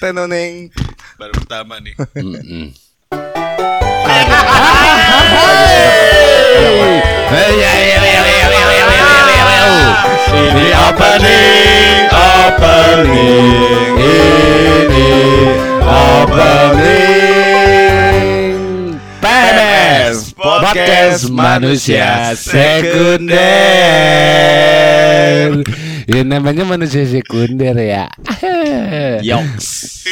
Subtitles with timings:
[0.00, 0.70] Tenoneng.
[1.18, 1.94] Baru pertama nih.
[2.18, 2.70] Mm
[10.28, 15.10] Ini opening, opening, ini
[15.80, 17.37] opening.
[20.68, 23.40] Podcast Manusia Sekunder.
[26.04, 28.12] Ya namanya manusia sekunder ya.
[29.24, 30.04] Yoks.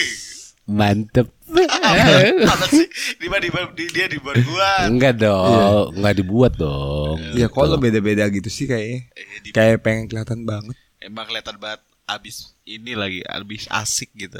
[0.64, 1.28] Mantep.
[1.52, 2.88] Apa sih?
[3.20, 4.88] Di mana di mana- di- dia di buat gua.
[4.88, 7.20] Enggak dong, enggak dibuat dong.
[7.36, 9.12] Ya kok lo beda-beda gitu sih kayaknya.
[9.12, 10.72] Eh, Kayak pengen kelihatan banget.
[11.04, 14.38] Emang kelihatan banget abis ini lagi abis asik gitu.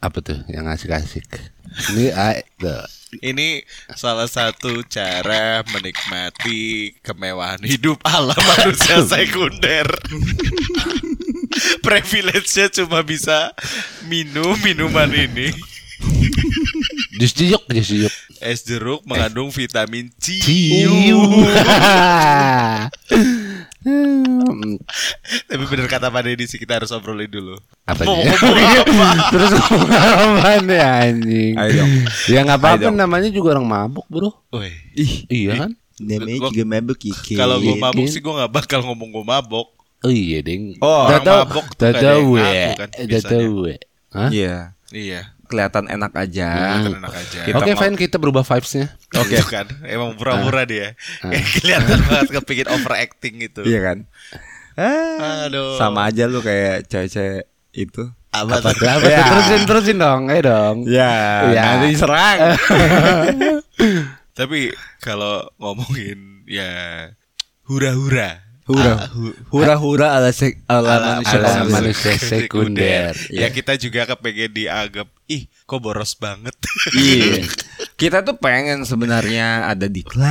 [0.00, 1.26] Apa tuh yang asik-asik?
[1.92, 2.38] Ini ah.
[3.20, 3.66] Ini
[3.98, 9.90] salah satu cara menikmati kemewahan hidup ala manusia sekunder.
[11.82, 13.50] Privilege-nya cuma bisa
[14.06, 15.50] minum minuman ini.
[17.18, 18.14] Jus jiyuk, jus jiyuk.
[18.40, 20.38] Es jeruk mengandung vitamin C.
[23.80, 24.76] Hmm,
[25.46, 27.56] Tapi bener kata Pak Deddy sih kita harus obrolin dulu.
[27.84, 28.04] Apa?
[29.32, 31.54] Terus ngomong apa nih anjing?
[31.56, 31.84] Ayo.
[32.28, 34.30] Ya nggak Ayo apa-apa namanya juga orang mabuk bro.
[34.50, 34.68] Woi.
[34.92, 35.70] Ih, Iya kan?
[35.96, 37.36] namanya juga mabuk Kiki.
[37.36, 39.68] Kalau gue Iya, mabuk sih gue gak bakal ngomong gue mabok.
[40.00, 40.76] Oh iya ding.
[40.80, 42.68] Oh, orang tahu, mabuk ada tahu yang ya.
[42.76, 43.32] kan biasanya.
[43.32, 43.78] tahu ya.
[44.10, 44.28] Hah?
[44.28, 44.54] Iya,
[44.90, 45.20] Iya.
[45.50, 46.48] Kelihatan enak aja.
[46.78, 47.38] Kelihatan enak aja.
[47.52, 48.88] Oke mau- fine kita berubah vibesnya.
[49.12, 49.66] Oke kan.
[49.84, 50.94] Emang pura-pura dia.
[51.58, 53.60] Kelihatan banget kepingin overacting gitu.
[53.62, 53.98] Iya kan?
[54.78, 55.76] Ah, Aduh.
[55.76, 58.08] sama aja lu kayak cewek-cewek itu.
[58.30, 58.86] Apa, Apa tuh?
[59.02, 59.26] Ya.
[59.26, 60.76] Terusin terusin dong, ayo dong.
[60.86, 61.62] Ya, Ya.
[61.74, 62.38] nanti diserang.
[64.32, 66.70] Tapi kalau ngomongin ya
[67.66, 68.49] hura-hura.
[68.70, 68.92] Hura.
[68.94, 71.72] Ah, hu- Hura-hura ala sek ala, manusia ala sekunder.
[71.72, 73.12] manusia sekunder.
[73.34, 76.54] Ya kita juga kepengen dianggap ih kok boros banget
[76.92, 77.42] Iya.
[78.00, 80.24] Kita tuh pengen sebenarnya ada di klub.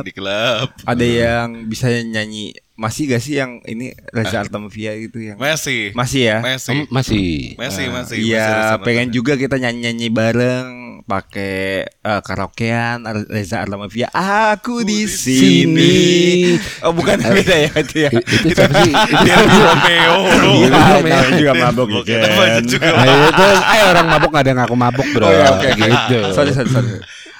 [0.00, 0.72] di klub.
[0.82, 5.96] Ada yang bisa nyanyi masih gak sih yang ini Reza Artamevia gitu yang Masih.
[5.96, 6.38] masih ya?
[6.44, 6.84] Masih.
[6.92, 7.28] Masih.
[7.56, 8.16] Masih, masih.
[8.20, 8.44] Iya,
[8.76, 10.68] masih pengen juga kita nyanyi-nyanyi bareng
[11.08, 13.00] pakai eh, karaokean
[13.32, 14.12] Reza Artamevia.
[14.12, 15.96] Aku di sini.
[16.84, 18.10] Oh, bukan beda ya itu ya.
[18.12, 18.92] Itu siapa sih?
[18.92, 20.14] Itu Dia Romeo.
[20.28, 20.68] Iya, Romeo.
[20.68, 25.24] namanya juga mabok itu ayo orang mabuk gak ada yang ngaku mabuk bro.
[25.24, 25.68] Oh, ya, oke.
[25.80, 26.18] Gitu.
[26.36, 26.88] Sorry, sorry, sorry.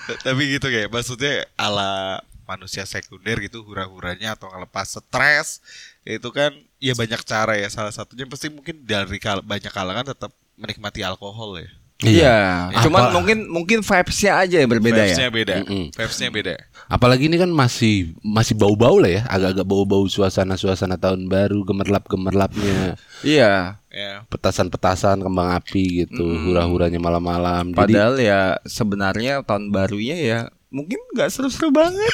[0.07, 5.61] Tapi gitu kayak maksudnya ala manusia sekunder gitu hura-huranya atau ngelepas stres
[6.03, 7.67] itu kan ya banyak cara ya.
[7.67, 11.69] Salah satunya pasti mungkin dari kal- banyak kalangan tetap menikmati alkohol ya.
[11.97, 15.33] Iya, cuman Apa- mungkin mungkin vibes-nya aja yang berbeda vibes-nya ya.
[15.33, 15.55] beda.
[15.65, 15.85] Mm-mm.
[15.97, 16.55] vibes-nya beda.
[16.93, 23.81] Apalagi ini kan masih masih bau-bau lah ya, agak-agak bau-bau suasana-suasana tahun baru, gemerlap-gemerlapnya, Iya.
[23.89, 27.73] ya petasan-petasan kembang api gitu, hura-huranya malam-malam.
[27.73, 32.13] Jadi Padahal ya sebenarnya tahun barunya ya mungkin nggak seru-seru banget.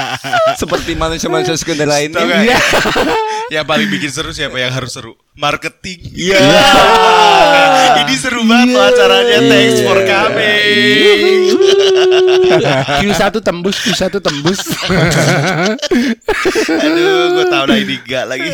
[0.60, 2.22] Seperti manusia-manusia sekunder lainnya.
[2.22, 2.42] gak?
[2.46, 2.58] Iya.
[3.58, 6.38] yang paling bikin seru siapa yang harus seru marketing Iya.
[8.06, 11.50] ini seru banget loh acaranya thanks for coming
[13.02, 14.60] Q1 tembus, Q1 tembus.
[16.70, 18.50] aduh gue tau lah ini enggak lagi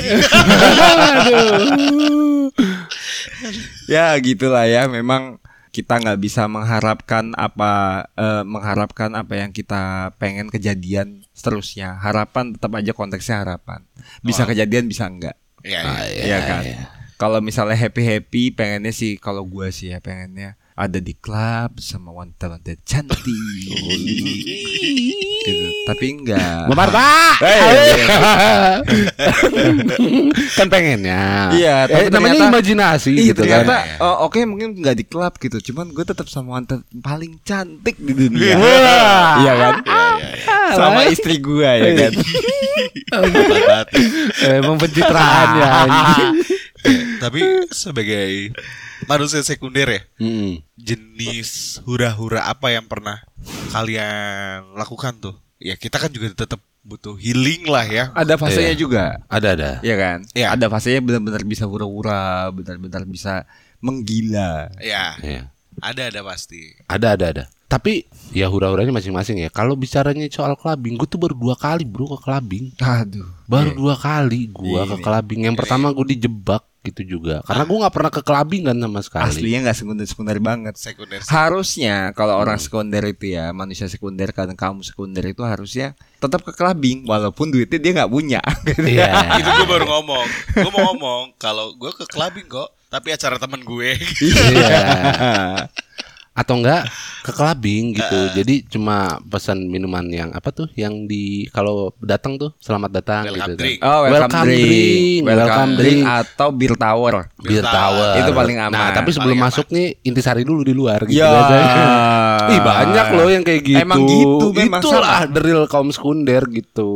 [3.85, 5.37] ya gitulah ya memang
[5.77, 12.01] kita nggak bisa mengharapkan apa eh, mengharapkan apa yang kita pengen kejadian seterusnya.
[12.01, 13.85] Harapan tetap aja konteksnya harapan.
[14.25, 16.23] Bisa kejadian bisa enggak ya, Ah, ya.
[16.25, 16.65] Iya kan
[17.17, 22.13] kalau misalnya happy happy pengennya sih kalau gua sih ya pengennya ada di klub sama
[22.13, 23.17] wanita-wanita cantik
[25.41, 25.67] gitu.
[25.89, 27.41] tapi enggak Memarta.
[27.41, 28.07] Eh, iya,
[30.53, 31.49] kan pengennya.
[31.57, 34.05] Iya, tapi eh, namanya ternyata- imajinasi Ih, gitu ternyata kan.
[34.05, 38.13] oh, oke mungkin nggak di klub gitu, cuman gue tetap sama wanita paling cantik di
[38.13, 38.61] dunia.
[38.61, 39.33] Wah.
[39.41, 39.75] iya kan?
[39.87, 40.75] Iya, iya, iya.
[40.77, 42.13] Sama istri gue ya kan.
[44.59, 45.73] Emang pencitraan ya.
[47.23, 47.41] Tapi
[47.71, 48.51] sebagai
[49.07, 50.63] manusia sekunder ya, Mm-mm.
[50.77, 53.23] jenis hura-hura apa yang pernah
[53.71, 55.35] kalian lakukan tuh?
[55.57, 58.05] Ya kita kan juga tetap butuh healing lah ya.
[58.13, 58.79] Ada fasenya Iya.
[58.79, 59.71] juga, Ada ada.
[59.83, 60.19] ya kan?
[60.33, 60.55] Iya.
[60.55, 63.43] Ada fasenya benar-benar bisa hura-hura, benar-benar bisa
[63.81, 64.71] menggila.
[64.79, 65.43] Ya, Iya.
[65.79, 66.75] ada ada pasti.
[66.87, 67.45] Ada ada ada.
[67.67, 69.51] Tapi ya hura-huranya masing-masing ya.
[69.51, 72.71] Kalau bicaranya soal clubbing, gue tuh baru dua kali bro ke clubbing.
[72.79, 73.27] Aduh.
[73.51, 75.03] Baru dua kali gua Iya, ke iya.
[75.03, 75.41] clubbing.
[75.43, 77.43] Yang pertama gue dijebak gitu juga.
[77.43, 79.27] Karena gue nggak pernah ke clubbing kan sama sekali.
[79.27, 80.75] Aslinya nggak sekunder-sekunder banget.
[80.79, 81.19] Sekunder.
[81.27, 86.53] Harusnya kalau orang sekunder itu ya manusia sekunder kan kamu sekunder itu harusnya tetap ke
[86.55, 88.41] clubbing walaupun duitnya dia nggak punya.
[88.79, 89.11] Iya.
[89.41, 90.27] itu gue baru ngomong.
[90.55, 93.99] Gue mau ngomong kalau gue ke clubbing kok, tapi acara temen gue.
[94.23, 94.79] Iya.
[96.37, 96.85] Atau enggak
[97.25, 98.21] ke clubbing gitu.
[98.31, 103.41] Jadi cuma pesan minuman yang apa tuh yang di kalau datang tuh selamat datang Welcome
[103.49, 103.57] gitu.
[103.57, 103.79] drink.
[103.81, 103.89] Kan.
[103.89, 105.21] Oh, welcome, drink.
[105.25, 106.03] Welcome, drink drink.
[106.07, 107.15] atau beer tower.
[107.35, 108.13] Beer Beer tower.
[108.21, 108.71] Itu paling aman.
[108.71, 111.27] Nah, tapi sebelum Paling masuk nih intisari dulu di luar gitu Ya.
[111.27, 111.75] biasanya.
[112.55, 113.81] Ih, banyak loh yang kayak gitu.
[113.81, 115.41] Emang gitu, memang Itulah sama.
[115.41, 116.93] real kaum sekunder gitu.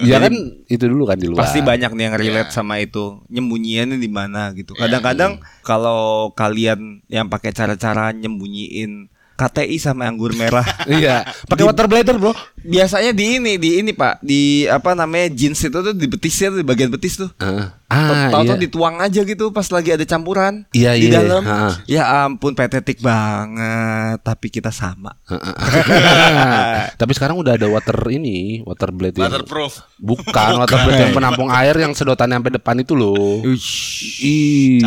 [0.00, 0.32] Ya kan
[0.66, 1.44] itu dulu kan di luar.
[1.44, 2.54] Pasti banyak nih yang relate Ya.
[2.54, 3.20] sama itu.
[3.28, 4.72] Nyembunyiannya di mana gitu.
[4.72, 12.14] Kadang-kadang kalau kalian yang pakai cara-cara nyembunyiin KTI sama anggur merah Iya, pakai water bladder,
[12.14, 12.36] Bro.
[12.62, 16.60] biasanya di ini di ini Pak di apa namanya jeans itu tuh di betisnya tuh
[16.60, 17.66] di bagian betis tuh Heeh.
[17.92, 18.50] Ah, Tahu iya.
[18.50, 21.20] tuh dituang aja gitu pas lagi ada campuran Iya, di iya.
[21.20, 21.42] dalam.
[21.42, 21.84] Ha.
[21.84, 25.12] Ya ampun petetik banget, tapi kita sama.
[26.94, 29.82] Tapi sekarang udah ada water ini, water blade yang Waterproof.
[29.98, 33.42] bukan water blade yang penampung air yang sedotannya sampai depan itu loh.
[33.44, 34.80] Ih.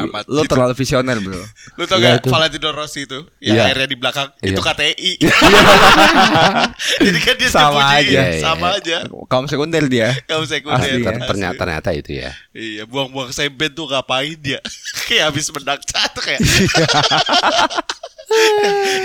[0.00, 0.24] Amat.
[0.26, 1.38] Lo terlalu visioner, Bro.
[1.76, 2.28] Lu tau Iya, gak itu.
[2.28, 3.64] Valentino Rossi itu Yang Iya.
[3.66, 4.50] airnya di belakang Iya.
[4.50, 5.10] Itu KTI
[7.04, 8.20] Jadi kan dia Sama aja.
[8.28, 8.78] Iya, Sama iya.
[8.78, 8.96] aja
[9.26, 10.08] Kaum sekunder dia.
[10.24, 11.06] Kamu sekunder Asli ya.
[11.06, 12.30] Ter- ternyata ternyata itu ya.
[12.58, 14.58] Iya buang-buang semen tuh ngapain dia
[15.06, 16.42] Kayak habis menang satu kayak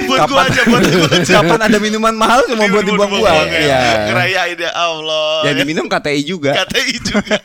[0.04, 3.48] Buat gua aja Buat gua aja Kapan ada minuman mahal cuma buat dibuang-buang.
[3.48, 3.62] ya.
[3.62, 3.82] Iya.
[4.10, 6.52] Ngerayain ya Allah Ya diminum KTI juga.
[6.58, 7.38] KTI juga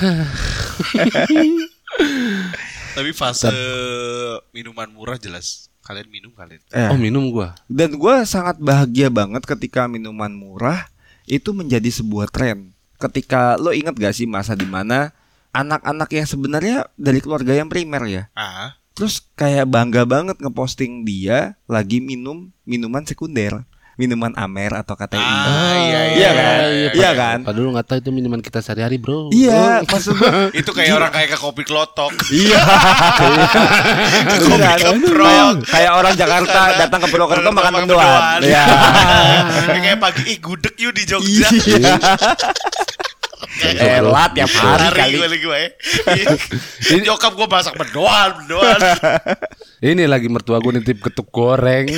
[2.90, 3.50] Tapi fase
[4.50, 7.56] minuman murah jelas Kalian minum kalian Eh, Oh, minum gua.
[7.66, 10.86] Dan gue sangat bahagia banget ketika minuman murah
[11.24, 12.70] itu menjadi sebuah tren.
[13.00, 15.16] Ketika lo inget gak sih masa di mana
[15.50, 21.56] anak-anak yang sebenarnya dari keluarga yang primer ya, Ah terus kayak bangga banget ngeposting dia
[21.64, 23.64] lagi minum minuman sekunder,
[23.96, 25.16] minuman Amer atau KTI.
[25.16, 26.58] Ah, iya, iya, Iya kan?
[26.68, 27.38] iya, Iya kan?
[27.48, 29.32] Padahal lu nggak tahu itu minuman kita sehari-hari, Bro.
[29.32, 32.12] Iya, maksud gue Itu kayak orang kayak ke kopi kelotok
[32.44, 32.60] Iya.
[34.36, 38.40] Kopi keprok Kayak orang Jakarta datang ke Purwokerto makan mendoan.
[38.44, 38.64] Iya.
[39.80, 41.94] Kayak pagi Ih gudeg yuk di Jogja Iya.
[43.74, 45.14] Elat ya hari kali.
[45.18, 45.68] gue lagi gue ya.
[47.02, 48.78] Nyokap gue masak mendoan Mendoan
[49.90, 51.90] Ini lagi mertua gue nitip ketuk goreng.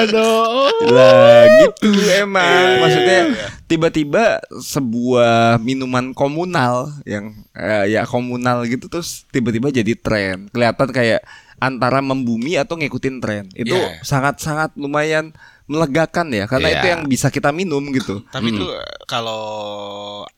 [0.00, 0.72] Aduh.
[0.94, 3.46] Lah gitu emang Iya, Maksudnya iya, iya.
[3.68, 4.24] tiba-tiba
[4.56, 11.20] sebuah minuman komunal Yang eh, ya komunal gitu Terus tiba-tiba jadi tren Kelihatan kayak
[11.60, 14.00] antara membumi atau ngikutin tren Itu Iya.
[14.00, 15.36] sangat-sangat lumayan
[15.70, 16.76] melegakan ya Karena Iya.
[16.76, 18.66] itu yang bisa kita minum gitu Tapi itu
[19.06, 19.44] kalau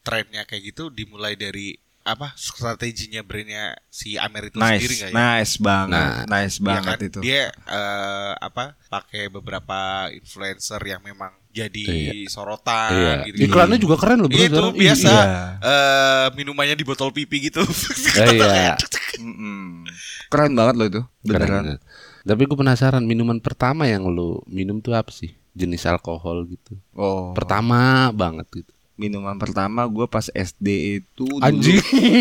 [0.02, 5.14] trennya kayak gitu dimulai dari apa strateginya brandnya si Amer itu sendiri Nice, nggak ya?
[5.14, 7.06] nice banget, Nah, nice Iya banget kan?
[7.06, 7.18] itu.
[7.22, 9.78] Dia eh, apa pakai beberapa
[10.10, 11.86] influencer yang memang jadi
[12.26, 13.14] sorotan Iya.
[13.30, 13.36] gitu.
[13.46, 14.34] Iklannya juga keren loh, Bro.
[14.34, 14.74] Itu sekarang.
[14.74, 15.22] biasa Iya.
[15.62, 17.62] eh, minumannya di botol pipi gitu.
[18.18, 18.74] Iya.
[20.26, 21.64] Keren banget loh itu, Keren, beneran.
[21.64, 21.78] keren.
[22.22, 25.34] Tapi gue penasaran minuman pertama yang lu minum tuh apa sih?
[25.52, 26.78] Jenis alkohol gitu.
[26.94, 28.72] Oh, Pertama banget gitu.
[28.92, 30.68] minuman pertama gue pas SD
[31.02, 31.80] itu Anjing.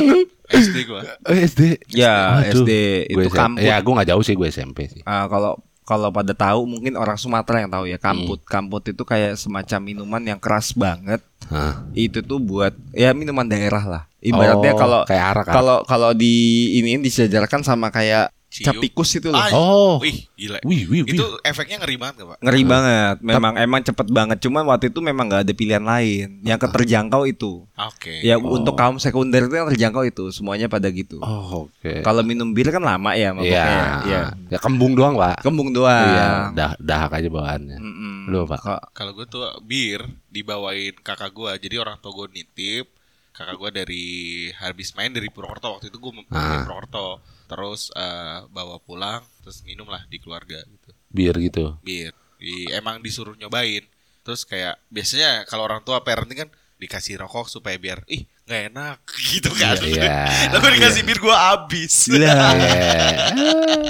[0.51, 1.01] SD gua.
[1.29, 1.61] Eh, SD.
[1.93, 2.63] Ya, Waduh.
[2.65, 2.71] SD
[3.13, 3.61] Gua itu SM kamput.
[3.63, 5.01] Ya, gue nggak jauh sih gue SMP sih.
[5.05, 8.43] Ah, kalau kalau pada tahu mungkin orang Sumatera yang tahu ya kamput.
[8.43, 8.49] Hmm.
[8.49, 11.19] Kamput itu kayak semacam minuman yang keras banget.
[11.51, 11.83] Hah.
[11.91, 14.03] Itu tuh buat ya minuman daerah lah.
[14.21, 16.33] Ibaratnya Oh, kalau kayak arak kalau kalau di
[16.77, 18.67] ini disejarkan sama kayak Cium.
[18.67, 19.39] capikus itu loh.
[19.39, 19.95] Ah, Oh.
[19.97, 20.59] Wih, gila.
[20.61, 21.15] Wih, wih, wih.
[21.15, 22.37] Itu efeknya ngeri banget gak, Pak?
[22.43, 24.37] Ngeri banget, memang emang cepet banget.
[24.39, 26.43] Cuman waktu itu memang nggak ada pilihan lain.
[26.43, 27.63] Yang keterjangkau itu.
[27.71, 28.19] Oke.
[28.19, 31.17] Ya untuk kaum sekunder itu yang terjangkau itu semuanya pada gitu.
[31.17, 32.03] Oh, oke.
[32.03, 33.31] Kalau minum bir kan lama ya, Iya.
[33.31, 33.63] mabuknya.
[34.03, 34.21] ya.
[34.49, 35.39] Ya kembung doang, Pak.
[35.39, 36.03] Kembung doang.
[36.05, 37.79] Iya, dah dahak aja bawaannya.
[37.79, 38.15] Mm-mm.
[38.27, 38.91] Lu, Pak.
[38.91, 42.91] Kalau gue tuh bir dibawain kakak gue, jadi orang tua gue nitip
[43.31, 44.05] kakak gue dari
[44.53, 46.67] habis main dari Purwokerto waktu itu gue dari Ah.
[46.67, 51.75] Purwokerto, terus eh, bawa pulang, terus minum lah di keluarga gitu, Bir gitu.
[51.83, 52.15] bir.
[52.39, 53.83] Di, emang disuruh nyobain,
[54.23, 56.49] terus kayak biasanya kalau orang tua parenting kan
[56.81, 58.97] dikasih rokok supaya biar ih nggak enak
[59.35, 59.75] gitu kan.
[59.83, 60.25] Iya.
[60.55, 62.07] Lalu dikasih bir gue habis.
[62.15, 62.55] Lah.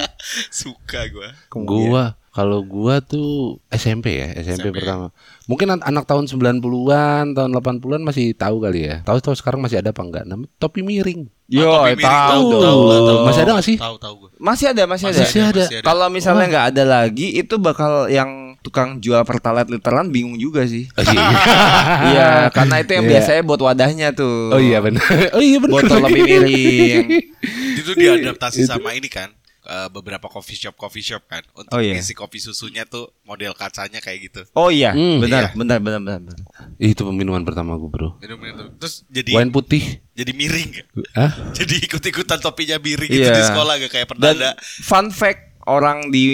[0.02, 0.06] Eh,
[0.50, 1.28] Suka gue.
[1.50, 4.80] gua kalau gua tuh SMP ya, SMP, SMP.
[4.80, 5.12] pertama.
[5.44, 8.96] Mungkin an- anak tahun 90-an, tahun 80-an masih tahu kali ya.
[9.02, 10.24] Tahu tahu sekarang masih ada apa enggak?
[10.24, 11.28] Namanya topi miring.
[11.46, 13.18] Yo, Topi miring tahu tahu, tahu, tahu.
[13.22, 13.76] Masih ada nggak sih?
[13.76, 14.28] Tahu tahu gue.
[14.40, 15.20] Masih ada, masih ada.
[15.20, 15.64] Masih ada.
[15.84, 18.30] Kalau misalnya nggak ada lagi, itu bakal yang
[18.62, 20.88] tukang jual pertalite literan bingung juga sih.
[20.94, 21.20] Oh, iya.
[22.08, 23.12] Iya, karena itu yang Iya.
[23.12, 24.54] biasanya buat wadahnya tuh.
[24.54, 25.04] Oh iya benar.
[25.36, 25.74] Oh iya benar.
[25.76, 27.06] Botol lebih miring.
[27.82, 29.28] itu diadaptasi sama ini kan
[29.72, 31.96] eh, beberapa coffee shop coffee shop kan untuk Oh, iya.
[31.96, 35.56] isi kopi susunya tuh model kacanya kayak gitu Oh iya, Hmm, benar, iya.
[35.56, 36.38] benar, benar, benar, benar.
[36.76, 38.08] Itu minuman pertama gue bro.
[38.18, 38.76] Minum-minum.
[38.76, 40.04] terus jadi Wine putih.
[40.12, 40.86] jadi miring gak?
[41.14, 41.32] Hah?
[41.58, 43.32] jadi ikut-ikutan topinya miring gitu Iya.
[43.34, 46.26] di sekolah gak kayak Dan perdana fun fact orang di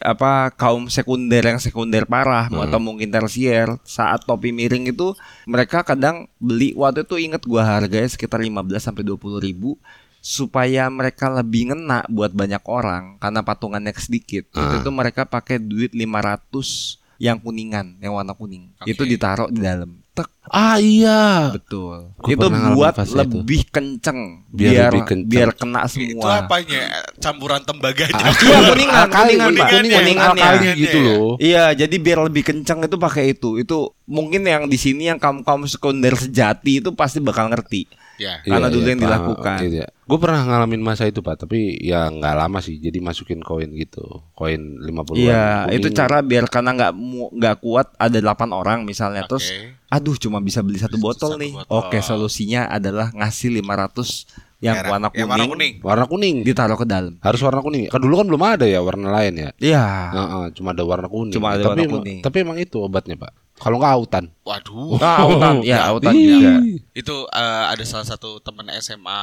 [0.00, 5.12] apa kaum sekunder yang sekunder parah atau mungkin tersier saat topi miring itu
[5.44, 8.48] mereka kadang beli waktu itu inget gua harganya sekitar 15
[8.80, 9.76] sampai 20 ribu
[10.22, 14.46] supaya mereka lebih ngena buat banyak orang karena patungannya sedikit.
[14.54, 18.70] Itu tuh mereka pakai duit 500 yang kuningan yang warna kuning.
[18.82, 18.94] Oke.
[18.94, 21.48] itu ditaruh di dalam tek Ah iya.
[21.50, 23.16] betul Gua itu buat fase itu.
[23.16, 25.30] lebih kenceng Biar biar lebih kenceng.
[25.30, 26.82] biar kena itu semua apanya
[27.16, 29.08] campuran tembaganya Iya kuningan, kuningan, Pak.
[29.08, 29.64] kuningannya.
[29.72, 30.20] Kuningannya.
[30.20, 30.72] alkali Kuningannya.
[30.76, 31.30] gitu loh.
[31.38, 33.56] Iya, jadi biar lebih kencang itu pakai itu.
[33.56, 37.88] Itu mungkin yang di sini yang kaum kaum sekunder sejati itu pasti bakal ngerti.
[38.14, 39.56] ya Karena dulu yang dilakukan.
[40.04, 42.76] Gue pernah ngalamin masa itu pak, tapi ya nggak lama sih.
[42.76, 46.92] Jadi masukin koin gitu, koin 50 Iya, itu cara biar karena nggak
[47.32, 49.80] nggak kuat ada 8 orang misalnya terus Oke.
[49.92, 51.52] Aduh cuma bisa beli satu botol Satu nih.
[51.52, 51.68] botol.
[51.68, 54.24] Oke, solusinya adalah ngasih 500
[54.58, 54.90] yang Merah.
[54.90, 55.74] warna Yang kuning, warna kuning.
[55.82, 56.36] Warna kuning.
[56.42, 57.14] ditaruh ke dalam.
[57.18, 57.82] Harus warna kuning.
[57.86, 59.50] Kan dulu kan belum ada ya warna lain ya.
[59.58, 59.84] Iya.
[60.08, 61.34] Heeh, cuma ada warna kuning.
[61.34, 62.18] Cuma ada tapi warna emang- kuning.
[62.22, 63.32] Tapi emang itu obatnya pak.
[63.58, 64.24] Kalau nggak autan.
[64.42, 66.26] Waduh Nah, autan, ya autan Ih.
[66.28, 66.52] juga.
[66.92, 69.22] itu eh, ada salah satu teman SMA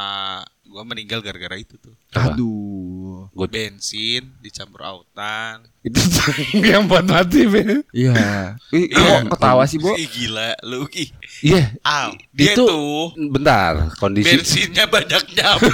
[0.63, 2.29] gua meninggal gara-gara itu tuh Apa?
[2.31, 3.25] Aduh.
[3.45, 5.97] bensin dicampur autan Itu
[6.61, 7.81] yang buat mati, Ben.
[7.89, 8.53] Iya.
[8.69, 9.23] Ih, Iya.
[9.23, 9.95] kok ketawa sih, Bu?
[9.95, 11.09] Ih, gila lu ih
[11.41, 11.73] Iya.
[11.81, 15.73] Aw, dia itu tuh bentar kondisi bensinnya banyak nyamuk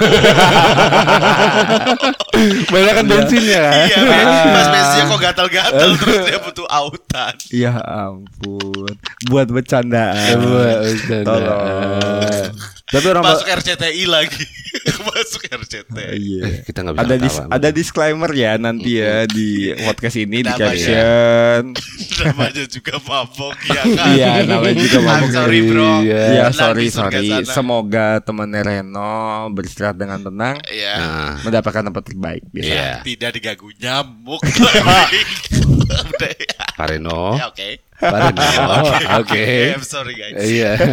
[2.66, 3.86] banyak kan bensinnya kan.
[3.86, 3.98] iya
[4.46, 8.92] pas bensinnya kok gatal-gatal terus dia butuh autan Ya ampun.
[9.36, 10.36] Buat bercandaan.
[11.20, 12.56] Tolong.
[12.86, 14.46] Tapi orang masuk RCTI lagi
[15.10, 16.42] masuk RCTI Iya.
[16.46, 20.52] Eh, kita nggak bisa Ada dis ada disclaimer ya nanti ya di podcast ini di
[20.54, 21.74] caption.
[22.22, 25.28] namanya juga mabok ya kan Iya, namanya juga mabok.
[25.28, 26.22] sorry bro Iya.
[26.30, 27.26] Ya Nanti sorry sorry.
[27.26, 27.50] sana.
[27.50, 29.18] Semoga temannya Reno
[29.50, 32.42] beristirahat dengan tenang, Iya Nah, mendapatkan tempat terbaik.
[32.48, 32.70] Biasa.
[32.70, 32.90] Iya.
[33.02, 34.40] tidak diganggu nyamuk.
[34.46, 36.65] Udah ya.
[36.76, 37.34] Pak Reno.
[37.34, 38.42] Ya, oke Pak Reno.
[39.20, 39.42] Oke.
[39.72, 40.76] I'm sorry guys Iya.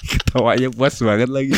[0.00, 1.52] Ketawanya puas banget lagi.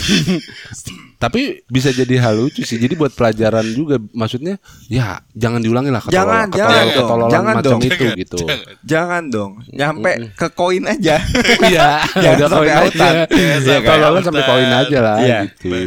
[1.23, 2.75] Tapi bisa jadi hal lucu sih.
[2.77, 7.31] Jadi buat pelajaran juga maksudnya ya jangan diulangi lah ketolol- Jangan, ketolol- jangan dong, ketololan
[7.31, 7.81] jangan macam dong.
[7.81, 8.37] itu Jangan, gitu.
[8.41, 8.75] jangan.
[8.83, 11.17] Jangan dong, nyampe ke koin aja.
[11.63, 13.11] Iya, Jangan udah sampai koin aja.
[13.31, 15.39] Iya, sampai Ketololan sampai koin aja lah Iya.
[15.47, 15.79] gitu.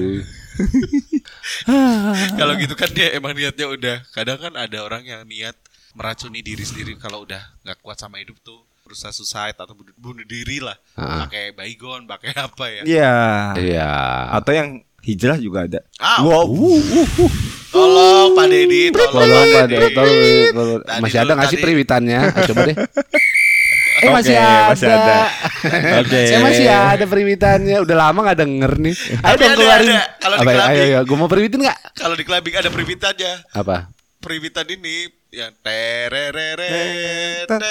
[2.33, 5.55] kalau gitu kan dia emang niatnya udah kadang kan ada orang yang niat
[5.95, 10.21] meracuni diri sendiri kalau udah nggak kuat sama hidup tuh berusaha suicide atau bunuh, bunuh
[10.23, 11.25] diri lah Ah.
[11.25, 13.15] pakai baygon pakai apa ya Iya.
[13.57, 13.91] Iya.
[14.31, 14.69] Atau yang
[15.01, 15.79] hijrah juga ada.
[15.95, 16.49] Ah, Wow.
[17.67, 19.75] tolong Pak Dedi tolong Tolong Pak Dedi.
[19.77, 20.17] Dek, tolong,
[20.51, 20.79] tolong.
[20.99, 22.19] Masih ada nggak sih periwitannya?
[22.21, 22.77] Ah, Coba deh.
[23.95, 24.99] Eh Oke, masih masih ada.
[24.99, 25.19] ada.
[26.03, 26.19] Oke.
[26.27, 27.77] Saya masih ada periwitannya.
[27.79, 28.91] Udah lama nggak denger nih.
[29.23, 29.87] Ayo dong ada, keluarin.
[29.87, 30.03] ada.
[30.19, 30.55] Kalau di Apa ya?
[30.59, 30.75] clubbing.
[30.75, 30.99] Ayo, ayo.
[31.01, 31.79] Gue mau periwitin nggak?
[31.95, 33.77] kalau di clubbing ada periwitannya Apa?
[34.19, 34.95] periwitan ini
[35.35, 37.67] yang terereret Ada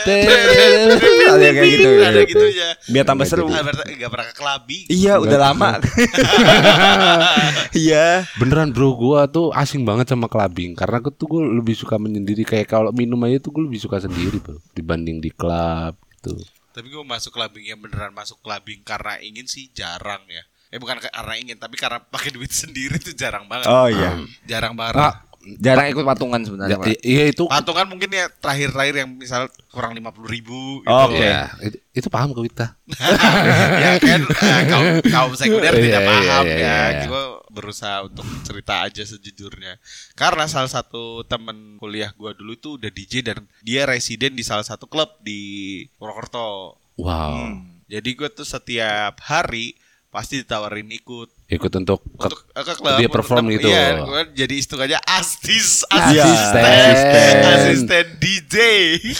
[1.41, 1.89] yang kayak gitu.
[1.99, 3.49] ada gitu ya Biar tambah seru.
[3.49, 5.81] nggak pernah ke clubbing Iya, udah lama.
[7.75, 8.29] Iya.
[8.37, 12.45] Beneran bro, gua tuh asing banget sama clubbing Karena gue tuh gue lebih suka menyendiri
[12.45, 16.37] Kayak kalau minum aja tuh gue lebih suka sendiri bro Dibanding di klub gitu
[16.71, 20.43] Tapi gue masuk clubbing yang beneran masuk clubbing karena ingin sih jarang ya.
[20.69, 23.71] Eh bukan karena ingin, tapi karena pakai duit sendiri tuh jarang banget.
[23.71, 24.19] Oh iya.
[24.43, 24.99] Jarang banget.
[24.99, 25.23] Ah,
[25.61, 26.81] Jarang ikut patungan sebenarnya.
[26.81, 30.89] ya, Iya itu Patungan mungkin ya terakhir-terakhir yang misal kurang lima puluh ribu gitu.
[30.89, 31.21] Oke.
[31.21, 32.67] Ya, itu, itu paham kok kita
[33.85, 36.79] ya kan eh, kaum, kaum sekunder Iya, tidak iya, paham iya, ya.
[36.89, 37.05] iya.
[37.09, 39.77] Gue berusaha untuk cerita aja sejujurnya.
[40.17, 44.65] Karena salah satu temen kuliah gue dulu itu udah DJ dan dia residen di salah
[44.65, 46.79] satu klub di Purwokerto.
[46.95, 47.59] Wow
[47.91, 49.75] Jadi gue tuh setiap hari
[50.15, 53.69] pasti ditawarin ikut Ikut untuk ke- untuk eh, ke klub dia untuk perform dapet- gitu.
[53.69, 57.37] Iya, gue jadi istilahnya astis Iya, asisten asisten.
[57.47, 58.57] asisten DJ.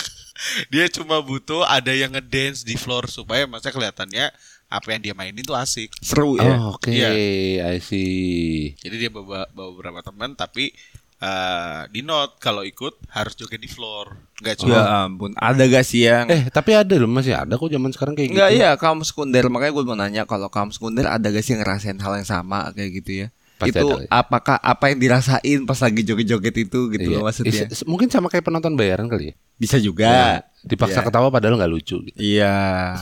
[0.73, 4.33] dia cuma butuh ada yang ngedance di floor supaya masa kelihatannya
[4.67, 5.93] apa yang dia mainin tuh asik.
[6.01, 6.59] Seru ya.
[6.59, 7.13] Oh, Oke, Iya.
[7.67, 8.75] I see.
[8.77, 10.73] Jadi dia bawa, bawa beberapa teman tapi
[11.25, 14.13] eh, di note kalau ikut harus joget di floor.
[14.37, 17.67] Enggak cuma Ya ampun, ada gak sih yang Eh, tapi ada loh masih ada kok
[17.67, 18.59] zaman sekarang kayak Enggak gitu.
[18.59, 21.97] iya kaum sekunder makanya gue mau nanya kalau kaum sekunder ada gak sih yang ngerasain
[21.97, 24.11] hal yang sama kayak gitu ya Pasti itu ada.
[24.11, 27.15] apakah apa yang dirasain pas lagi joget-joget itu gitu Iya.
[27.15, 27.65] loh maksudnya.
[27.65, 29.35] Is- mungkin sama kayak penonton bayaran kali ya.
[29.55, 30.43] Bisa juga.
[30.61, 31.07] Dipaksa Iya.
[31.07, 32.19] ketawa padahal nggak lucu gitu.
[32.19, 32.57] Iya.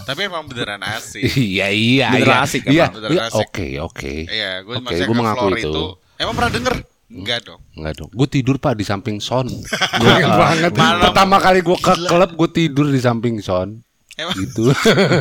[0.04, 1.24] Tapi emang beneran asik.
[1.56, 2.44] Iya iya Bener iya.
[2.44, 3.40] asik Iya, iya, asik.
[3.40, 4.14] Oke oke.
[4.28, 5.84] Iya, gue Oke, maksudnya gua ke mengaku floor itu.
[6.20, 6.74] Emang pernah denger?
[7.12, 7.60] Enggak dong.
[7.76, 8.10] Enggak dong.
[8.10, 9.44] Gue tidur pak di samping Son.
[10.00, 10.72] Gue banget.
[10.72, 11.02] Malam.
[11.04, 13.84] Pertama kali gue ke klub gue tidur di samping Son.
[14.12, 14.68] Emang Gitu.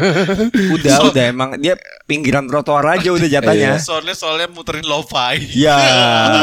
[0.75, 3.79] Udah udah emang dia pinggiran trotoar aja udah jatahnya.
[3.79, 5.39] soalnya soalnya muterin lo-fi.
[5.55, 5.79] Ya,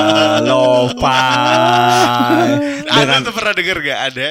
[0.49, 1.21] lo-fi.
[2.89, 4.01] Ada tuh pernah denger gak?
[4.13, 4.29] Ada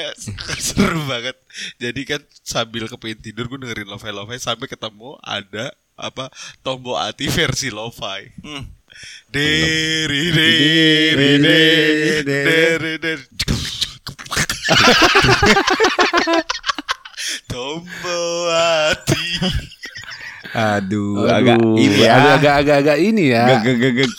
[0.57, 1.37] seru banget.
[1.77, 6.33] Jadi kan sambil kepingin tidur gue dengerin lo-fi lo-fi sampai ketemu ada apa
[6.65, 8.33] Tombo Ati versi lo-fi.
[8.41, 8.76] Hmm.
[9.27, 13.23] Deri deri deri deri deri.
[17.47, 18.19] Tombo
[18.51, 19.25] Ati.
[20.57, 22.39] Aduh, Aduh, agak ini ya.
[22.39, 23.43] agak agak agak ini ya.
[23.45, 24.11] Gak, gak, gak, gak.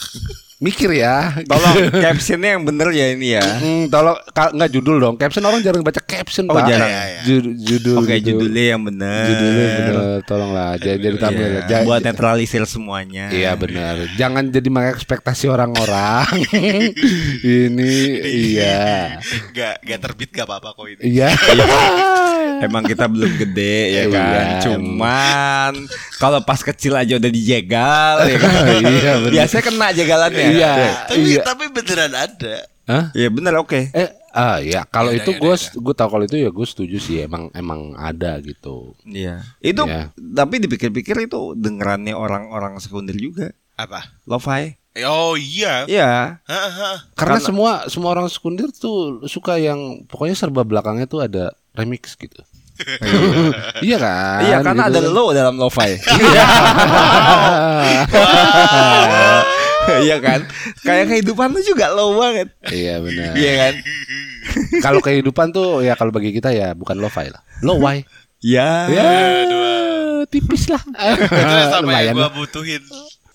[0.58, 1.38] Mikir ya.
[1.46, 3.46] Tolong captionnya yang bener ya ini ya.
[3.62, 5.14] Hmm, tolong nggak judul dong.
[5.14, 6.66] Caption orang jarang baca caption, Oh, Pak.
[6.66, 6.90] jarang.
[6.90, 7.20] Iya, iya.
[7.22, 8.26] Judul, judul Oke, gitu.
[8.34, 9.24] judulnya yang bener.
[9.24, 9.94] Judulnya bener,
[10.26, 10.70] tolonglah.
[10.76, 11.46] Jadi jadi tampil.
[11.46, 13.30] Iya, Ja- buat netralisir semuanya.
[13.30, 13.94] Iya benar.
[14.14, 16.26] Jangan jadi mengekspektasi orang-orang.
[17.44, 17.94] ini
[18.26, 19.22] iya.
[19.50, 21.02] Gak gak terbit gak apa-apa kok ini.
[21.08, 21.30] Iya.
[22.58, 24.46] Emang kita belum gede ya Iya, kan.
[24.60, 25.72] Cuman
[26.18, 28.52] kalau pas kecil aja udah dijegal ya kan.
[28.82, 29.32] Iya, bener.
[29.32, 30.47] Biasanya kena jegalannya.
[30.52, 30.72] Iya.
[31.06, 31.42] Tapi iya.
[31.44, 32.56] tapi beneran ada.
[32.88, 33.04] Hah?
[33.12, 33.92] Iya bener oke.
[33.92, 37.20] Eh, ah ya kalau Ada, itu gue gue tahu kalau itu ya gue setuju sih
[37.20, 38.96] emang emang ada gitu.
[39.04, 39.44] Iya.
[39.60, 40.08] Itu Iya.
[40.16, 43.52] tapi dipikir-pikir itu dengerannya orang-orang sekunder juga.
[43.76, 44.08] Apa?
[44.24, 44.80] Lo-fi.
[45.04, 45.84] Oh iya.
[45.84, 46.40] Iya.
[46.48, 52.16] Karena, Karena- semua semua orang sekundir tuh suka yang pokoknya serba belakangnya tuh ada remix
[52.16, 52.40] gitu.
[53.82, 54.38] iya kan?
[54.46, 55.98] iya karena Gitu ada lo dalam lo-fi.
[60.06, 60.40] Iya kan?
[60.84, 62.48] Kayak kehidupan lu juga low banget.
[62.68, 63.32] Iya benar.
[63.34, 63.74] Iya kan?
[64.84, 67.42] kalau kehidupan tuh ya kalau bagi kita ya bukan lo-fi lah.
[67.64, 68.04] Lo-fi.
[68.38, 68.70] Iya.
[68.86, 69.08] Ya,
[70.30, 70.82] tipis lah.
[71.42, 72.82] Itu sama yang gua butuhin.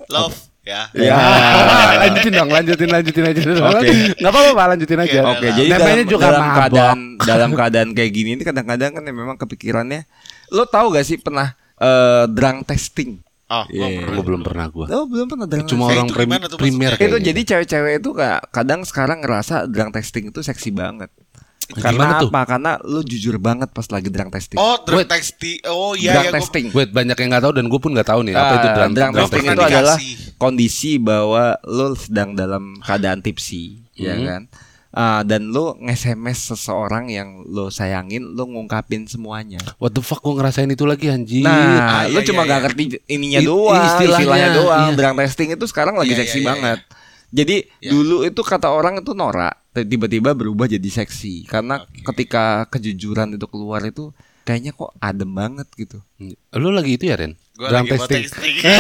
[0.08, 0.88] Love ya.
[0.96, 1.16] Iya.
[2.08, 3.40] lanjutin dong, lanjutin, lanjutin aja.
[3.44, 3.88] Oke.
[4.20, 5.20] Nggak apa-apa, Pak, lanjutin aja.
[5.36, 6.56] Oke, jadi namanya dalam, juga dalam mabok.
[6.56, 10.08] keadaan dalam keadaan kayak gini ini kadang-kadang kan ya memang kepikirannya
[10.52, 13.20] lo tahu gak sih pernah eh drunk testing?
[13.54, 13.98] Oh, gua Iya.
[14.00, 14.12] pernah.
[14.12, 14.86] Gue belum pernah gue.
[14.88, 17.94] Lo belum pernah drunk Cuma Kayak orang itu prim- gimana tuh primer itu jadi cewek-cewek
[17.96, 21.14] itu kayak kadang sekarang ngerasa drunk testing itu seksi banget.
[21.66, 22.30] Gimana Karena tuh?
[22.30, 22.42] apa?
[22.46, 24.58] Karena lu jujur banget pas lagi drunk testing.
[24.58, 25.08] Oh, Wait.
[25.08, 25.58] testing.
[25.66, 26.66] Oh iya drunk ya gua- testing.
[26.72, 28.92] Wait, banyak yang nggak tahu dan gue pun nggak tahu nih apa itu Ah, drunk,
[28.92, 29.56] drunk drunk testing testing.
[29.56, 29.98] itu adalah
[30.36, 33.64] kondisi bahwa lu sedang dalam keadaan tipsi,
[33.94, 34.26] ya Mhm.
[34.26, 34.42] kan?
[34.94, 39.58] Ah, dan lu nge-SMS seseorang yang lu sayangin, lu ngungkapin semuanya.
[39.76, 41.42] What the fuck gue ngerasain itu lagi anjir.
[41.42, 42.64] Nah, Ah, lu iya, cuma iya, gak iya.
[42.64, 44.86] ngerti ininya I- doang, istilahnya, istilahnya, doang.
[44.86, 44.96] iya.
[44.96, 46.80] Drunk testing itu sekarang lagi Iya, seksi iya, iya, banget.
[47.34, 47.90] Jadi Iya.
[47.90, 52.06] dulu itu kata orang itu norak, tiba-tiba berubah jadi seksi karena Oke.
[52.06, 56.06] ketika kejujuran itu keluar itu kayaknya kok adem banget gitu.
[56.54, 57.34] Lu lagi itu ya Ren?
[57.54, 58.24] Gua drunk lagi testing.
[58.30, 58.56] testing.
[58.62, 58.78] Ya,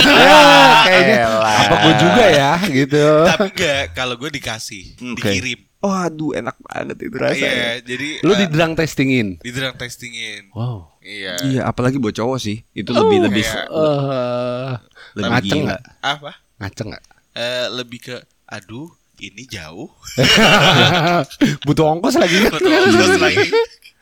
[0.85, 1.57] kayaknya elah.
[1.57, 3.05] apa gue juga ya gitu.
[3.25, 5.17] Tapi enggak, kalau gue dikasih, Oke.
[5.17, 5.59] dikirim.
[5.83, 7.43] Oh, aduh enak banget itu rasanya.
[7.43, 9.35] Iya, jadi Lu eh, di drunk testingin.
[9.37, 10.47] di drug testingin.
[10.55, 10.95] Wow.
[11.03, 11.35] Iya.
[11.43, 12.63] Iya, apalagi buat cowok sih.
[12.71, 14.71] Itu lebih lebih kayak- Eh,
[15.13, 15.67] lebih ngaceng gila.
[15.67, 15.81] nggak?
[15.99, 16.31] Apa?
[16.57, 17.03] Ngaceng nggak?
[17.33, 18.15] Eh, lebih ke
[18.45, 18.87] aduh,
[19.19, 19.91] ini jauh.
[21.65, 22.37] Butuh ongkos lagi?
[22.45, 23.47] Betul, terus lagi.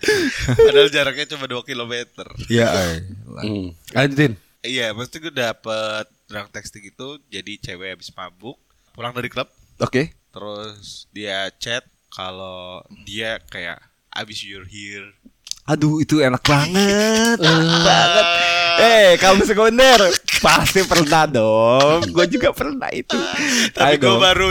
[0.57, 1.93] Padahal jaraknya cuma 2 km.
[2.45, 2.97] Iya, eh.
[3.39, 3.67] Hmm.
[3.91, 4.33] Lanjutin.
[4.61, 8.57] Iya, pasti gue dapet drunk texting itu jadi cewek habis mabuk,
[8.91, 10.13] pulang dari klub, Oke.
[10.31, 13.79] Terus dia chat kalau dia kayak
[14.11, 15.11] abis you're here.
[15.69, 17.37] Aduh, itu enak banget.
[17.39, 18.25] enak banget.
[18.81, 19.99] Eh, kamu sekunder
[20.41, 22.01] pasti pernah dong.
[22.09, 23.15] Gue juga pernah itu.
[23.71, 24.47] Tapi Ayo gue baru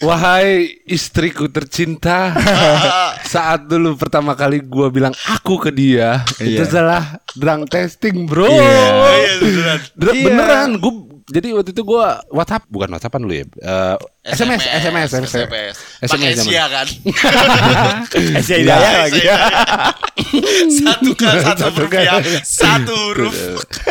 [0.00, 2.32] Wahai istriku tercinta,
[3.36, 6.72] saat dulu pertama kali gua bilang aku ke dia, itu Iya.
[6.72, 7.04] adalah
[7.36, 8.48] drunk testing, bro.
[8.48, 8.80] Iya.
[8.96, 9.78] Oh iya beneran.
[9.92, 10.24] Iya.
[10.24, 10.92] Beneran, gue
[11.30, 15.76] jadi waktu itu gua WhatsApp bukan WhatsAppan lu ya, Eh, SMS, SMS, SMS, SMS.
[16.02, 16.36] SMS.
[16.42, 16.86] Asia kan.
[18.38, 19.22] Asia Hidayah lagi.
[20.72, 22.02] satu kan satu Satu huruf ya.
[22.10, 22.22] kan.
[22.42, 23.34] Satu huruf.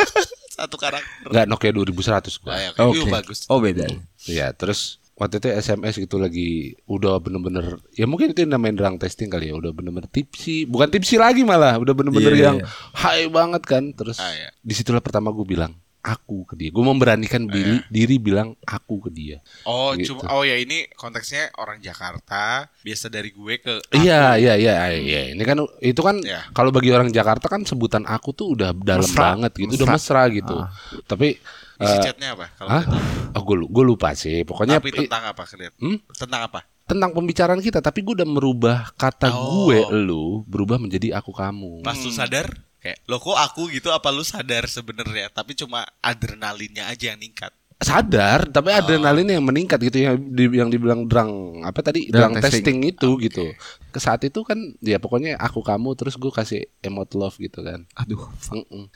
[0.59, 1.25] satu karakter.
[1.25, 2.51] Enggak Nokia 2100 gua.
[2.51, 2.81] Ah, ya, oke.
[2.83, 2.99] Oke.
[2.99, 3.39] Wih, bagus.
[3.47, 3.87] Oh, beda.
[4.27, 9.03] Iya, terus waktu itu SMS gitu lagi udah bener-bener ya mungkin itu yang namanya drunk
[9.03, 12.67] testing kali ya udah bener-bener tipsi bukan tipsi lagi malah udah bener-bener Iya, yang iya.
[12.95, 14.47] high banget kan terus Ah, iya.
[14.55, 16.69] di situlah pertama gue bilang aku ke dia.
[16.69, 19.37] Gue memberanikan diri diri bilang aku ke dia.
[19.63, 20.15] Oh, Gitu.
[20.15, 25.21] cuma oh ya ini konteksnya orang Jakarta, biasa dari gue ke Iya, iya, iya, iya.
[25.31, 26.47] Ini kan itu kan Ya.
[26.49, 29.35] kalau bagi orang Jakarta kan sebutan aku tuh udah dalam Mesra.
[29.35, 30.55] banget gitu, udah mesra gitu.
[31.03, 31.35] Tapi
[31.77, 32.47] isi eh, chatnya apa?
[32.55, 32.99] Kalau tahu?
[33.29, 34.41] Oh, gue gue lupa sih.
[34.41, 35.71] Pokoknya Tapi tentang apa kalian?
[35.77, 35.97] Hmm?
[36.09, 36.61] Tentang apa?
[36.89, 39.69] tentang pembicaraan kita, tapi gue udah merubah kata Oh.
[39.69, 41.85] gue lu berubah menjadi aku kamu.
[41.85, 46.87] Pas lu sadar kayak lo kok aku gitu apa lu sadar sebenarnya tapi cuma adrenalinnya
[46.87, 47.51] aja yang ningkat.
[47.79, 52.43] Sadar, tapi adrenalin yang meningkat gitu yang di, yang dibilang drang apa tadi Drang drang,
[52.43, 52.59] testing.
[52.59, 53.55] testing, itu gitu.
[53.95, 57.87] Ke saat itu kan ya pokoknya aku kamu terus gue kasih emote love gitu kan.
[57.95, 58.19] Aduh,
[58.51, 58.91] Mm-mm.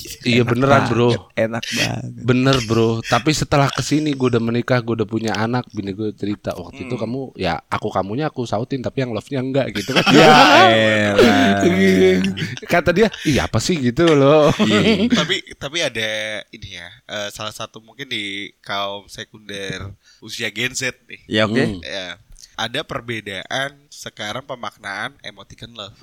[0.30, 1.10] iya beneran bro.
[1.34, 2.12] enak banget.
[2.22, 6.10] Bener bro, tapi setelah ke sini gue udah menikah, gue udah punya anak, bini gue
[6.12, 6.88] cerita waktu Hmm.
[6.88, 10.04] itu kamu ya aku kamunya aku sautin tapi yang love-nya enggak gitu kan.
[10.10, 10.32] Ya
[10.72, 12.20] elah.
[12.64, 14.48] Kata dia, iya apa sih gitu loh.
[15.18, 16.08] tapi tapi ada
[16.48, 21.20] ini ya eh, salah satu mungkin di kaum sekunder usia Gen Z nih.
[21.28, 21.60] Ya oke.
[21.60, 21.80] Hmm.
[21.82, 22.16] Ya,
[22.54, 25.96] ada perbedaan sekarang pemaknaan emoticon love.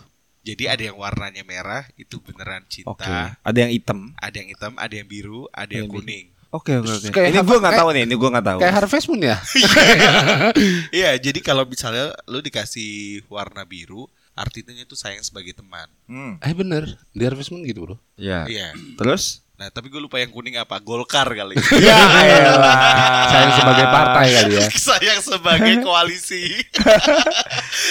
[0.50, 3.06] Jadi ada yang warnanya merah itu beneran cinta, Oke.
[3.46, 4.00] Ada yang hitam.
[4.16, 6.02] ada yang hitam, ada yang biru, ada yang Yang biru.
[6.02, 6.28] kuning.
[6.50, 8.04] Oke oke Ini gue nggak tahu nih.
[8.10, 8.58] Ini gue nggak tahu.
[8.58, 9.38] Kayak Harvest Moon ya?
[10.98, 15.86] Iya, jadi kalau misalnya lu dikasih warna biru, artinya itu sayang sebagai teman.
[16.10, 16.42] Hmm.
[16.42, 17.96] eh bener, di Harvest Moon gitu bro.
[18.18, 18.50] Ya.
[18.50, 18.74] Iya.
[18.98, 19.46] Terus?
[19.60, 20.80] Nah, tapi gue lupa yang kuning apa?
[20.80, 21.54] Golkar kali.
[21.84, 22.80] Ya elah.
[23.28, 24.68] Sayang sebagai partai kali ya.
[24.72, 26.64] sayang sebagai koalisi.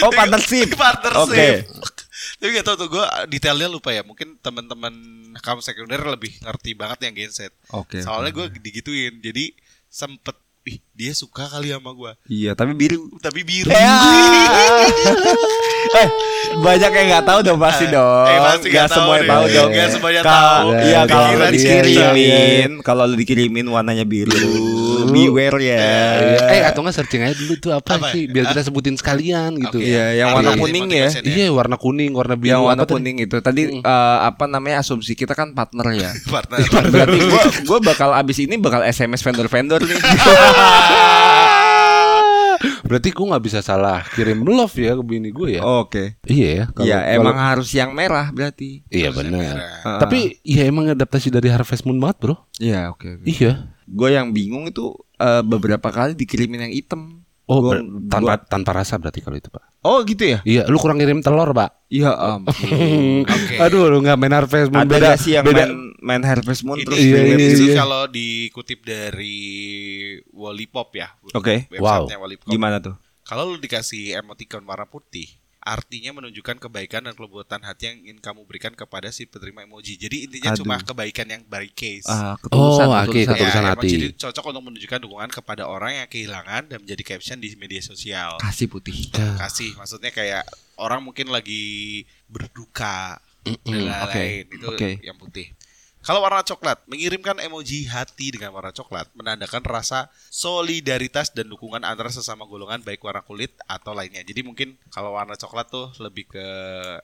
[0.00, 0.72] Oh partnership.
[0.72, 1.28] Partnership.
[1.28, 1.46] Oke.
[2.38, 4.00] Tapi gak tau tuh gue detailnya lupa ya.
[4.00, 4.94] Mungkin teman-teman
[5.36, 7.50] kamu sekunder lebih ngerti banget yang genset.
[7.68, 7.98] Oke.
[7.98, 9.18] Soalnya gue digituin.
[9.18, 9.52] Jadi
[9.84, 12.12] sempet, ih dia suka kali sama gue.
[12.28, 13.10] Iya tapi biru.
[13.16, 13.68] Tapi biru.
[13.68, 13.96] Ya.
[15.90, 16.08] eh
[16.54, 18.26] banyak yang nggak tahu dong pasti Eh, dong.
[18.26, 19.26] eh, pasti nggak Nggak tahu semua deh.
[19.26, 19.70] tahu dong.
[19.70, 20.68] Nggak semuanya tahu.
[20.78, 24.36] Iya kalau dikirimin, kalau dikirimin warnanya biru,
[25.08, 25.78] beware ya.
[26.48, 28.10] Eh atau nggak searching aja dulu tuh apa, Apa?
[28.10, 29.78] sih biar kita sebutin sekalian gitu.
[29.78, 31.08] Iya, yang warna kuning ya.
[31.08, 32.94] motivation Iya warna kuning, warna biru, Yang warna apa tadi?
[32.94, 36.10] kuning itu tadi eh, apa namanya asumsi kita kan partner ya.
[36.32, 36.58] Partner.
[36.88, 39.98] Berarti gua gua bakal abis ini bakal SMS vendor-vendor nih.
[42.58, 45.62] Berarti gue nggak bisa salah kirim love ya ke bini gue ya.
[45.62, 46.18] Oke.
[46.26, 46.64] Iya ya.
[46.82, 48.82] Iya, kalau- emang harus yang merah berarti.
[48.88, 49.54] Iya benar.
[50.02, 52.34] Tapi iya emang adaptasi dari Harvest Moon banget bro.
[52.58, 53.26] Iya, oke oke.
[53.28, 53.77] Iya.
[53.90, 57.24] Gue yang bingung itu eh, beberapa kali dikirimin yang hitam.
[57.44, 59.64] Oh Gua- ber- tanpa tanpa rasa berarti kalau itu pak.
[59.80, 60.44] Oh gitu ya?
[60.44, 61.80] Iya, lu kurang ngirim telur pak.
[61.88, 62.52] Iya ampun.
[63.24, 63.56] Oke.
[63.56, 65.06] Aduh, lu nggak main Harvest Moon Ada beda.
[65.06, 65.64] nggak sih yang beda.
[65.64, 67.64] main main Harvest Moon Ini, terus Iya, di web iya, itu itu?
[67.64, 67.74] iya.
[67.74, 69.38] kalau dikutip dari
[70.30, 71.08] Wallipop ya.
[71.30, 71.68] Oke.
[71.68, 72.48] Websitenya Wallipop.
[72.48, 72.94] Gimana tuh?
[73.22, 75.28] Kalau lu dikasih emoticon warna putih,
[75.68, 80.00] artinya menunjukkan kebaikan dan kelembutan hati yang ingin kamu berikan kepada si penerima emoji.
[80.00, 80.64] Jadi intinya Aduh.
[80.64, 82.08] cuma kebaikan yang by case.
[82.08, 83.28] Ah, ketulusan, Oh, oke, ketulusan.
[83.36, 83.88] ketulusan emang hati.
[83.92, 88.40] Jadi cocok untuk menunjukkan dukungan kepada orang yang kehilangan dan menjadi caption di media sosial.
[88.40, 88.96] Kasih putih.
[89.12, 90.48] Kasih, maksudnya kayak
[90.80, 94.88] orang mungkin lagi berduka dan oke, lain-lain itu oke.
[95.04, 95.52] yang putih.
[96.08, 102.08] Kalau warna coklat, mengirimkan emoji hati dengan warna coklat menandakan rasa solidaritas dan dukungan antara
[102.08, 104.24] sesama golongan baik warna kulit atau lainnya.
[104.24, 106.48] Jadi mungkin kalau warna coklat tuh lebih ke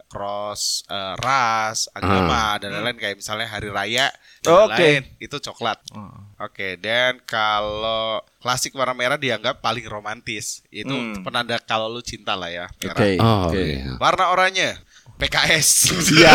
[0.08, 4.08] cross eh, ras, agama dan lain-lain kayak misalnya hari raya
[4.40, 4.72] dan Oke.
[4.72, 5.84] lain itu coklat.
[6.40, 10.64] Oke, dan kalau klasik warna merah dianggap paling romantis.
[10.72, 11.20] Itu Hmm.
[11.20, 12.66] penanda kalau lu cinta lah ya.
[12.72, 13.20] Oke.
[13.20, 13.84] Oh, Oke.
[13.84, 14.00] iya.
[14.00, 14.80] Warna oranye
[15.14, 15.94] PKS.
[16.10, 16.34] Iya.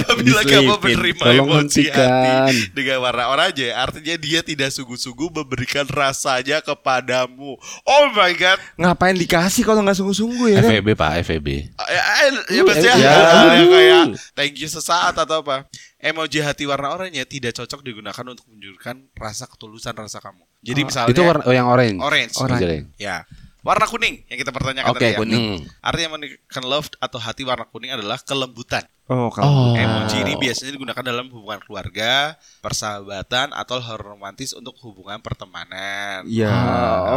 [0.00, 2.48] Apabila kamu menerima Tolong emoji hentikan.
[2.48, 7.60] hati dengan warna oranye, artinya dia tidak sungguh-sungguh memberikan rasanya kepadamu.
[7.84, 8.56] Oh my god.
[8.80, 10.70] Ngapain dikasih kalau nggak sungguh-sungguh ya kan?
[10.72, 11.48] FEB pak, FEB.
[11.68, 12.02] Ya,
[12.48, 13.12] ya biasanya ya.
[13.12, 15.68] hal yang kayak thank you sesaat atau apa.
[16.00, 20.48] Emoji hati warna oranye tidak cocok digunakan untuk menunjukkan rasa ketulusan rasa kamu.
[20.64, 22.00] Jadi misalnya Itu warna oh, yang orange.
[22.00, 22.34] orange.
[22.40, 22.88] Orange.
[22.96, 23.28] Ya.
[23.60, 25.18] Warna kuning yang kita pertanyakan Oke, tadi ya.
[25.20, 25.42] kuning.
[25.60, 25.60] Hmm.
[25.84, 28.84] Artinya menunjukkan love atau hati warna kuning adalah kelembutan.
[29.10, 29.30] Oh, Oh.
[29.34, 36.22] kalau Emoji ini biasanya digunakan dalam hubungan keluarga, persahabatan, atau hal romantis untuk hubungan pertemanan.
[36.30, 36.54] Iya.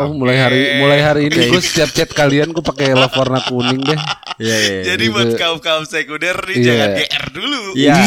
[0.02, 3.78] Oh, mulai hari mulai hari ini gue setiap chat kalian gue pakai love warna kuning
[3.80, 4.00] deh.
[4.42, 4.82] Iya, iya.
[4.90, 5.14] Jadi gitu.
[5.14, 6.66] buat kaum kaum sekunder nih Iya.
[6.66, 7.62] jangan GR dulu.
[7.78, 7.98] Iya.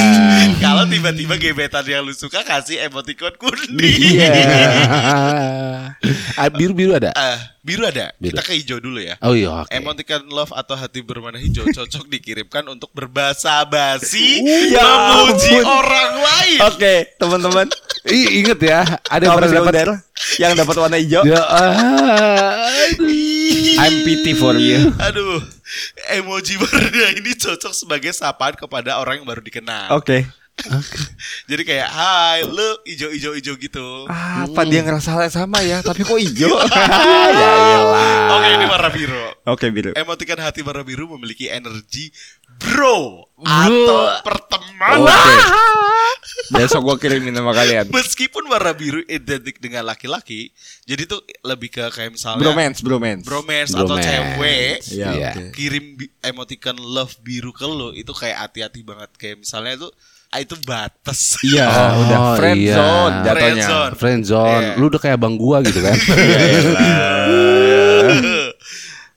[0.58, 3.78] Kalau tiba-tiba gebetan yang lu suka kasih emoticon kuning.
[3.78, 4.34] Iya.
[6.36, 7.10] Ah, biru biru ada.
[7.16, 8.12] Ah, biru ada.
[8.20, 8.36] Biru.
[8.36, 9.16] Kita ke hijau dulu ya.
[9.24, 9.72] Oh iya oke.
[9.72, 14.40] Emoticon love atau hati berwarna hijau cocok dikirimkan untuk berbahasa basi
[14.72, 15.64] Ya memuji ampun.
[15.68, 16.58] orang lain.
[16.64, 17.66] Oke, teman-teman.
[18.06, 19.74] Ih, inget ya, ada pernah dapat
[20.42, 21.26] yang dapat warna hijau.
[21.26, 21.42] Ya.
[23.76, 24.94] I'm pity for you.
[24.96, 25.42] Aduh,
[26.14, 29.92] emoji warna ini cocok sebagai sapaan kepada orang yang baru dikenal.
[29.92, 30.24] Oke.
[31.52, 33.88] Jadi kayak hai, lu ijo-ijo-ijo gitu.
[34.08, 35.84] Apa dia ngerasa hal yang sama ya?
[35.84, 36.48] Tapi kok hijau?
[37.36, 38.40] ya iyalah.
[38.40, 39.24] Oke, ini warna biru.
[39.44, 39.90] Oke biru.
[39.92, 42.08] Emoticon hati warna biru memiliki energi
[42.58, 45.04] bro atau pertemanan.
[45.06, 45.34] Oke.
[46.56, 47.90] Besok gua kirimin sama kalian.
[47.90, 50.52] Meskipun warna biru identik dengan laki-laki,
[50.84, 53.24] jadi tuh lebih ke kayak misalnya Bromance, bromance.
[53.26, 54.06] bromance atau Bromance.
[54.06, 55.30] cewek Iya, Iya.
[55.32, 55.44] oke.
[55.52, 55.84] kirim
[56.22, 59.88] emoticon love biru ke lo itu kayak hati-hati banget kayak misalnya itu
[60.30, 61.38] ah, itu batas.
[61.42, 61.66] Iya,
[61.96, 62.74] Oh, udah friend iya.
[62.76, 63.34] zone jatuhnya.
[63.34, 63.92] Friend zone.
[63.96, 64.62] Friend zone.
[64.62, 64.78] Iya.
[64.78, 65.96] Lu udah kayak bang gua gitu kan.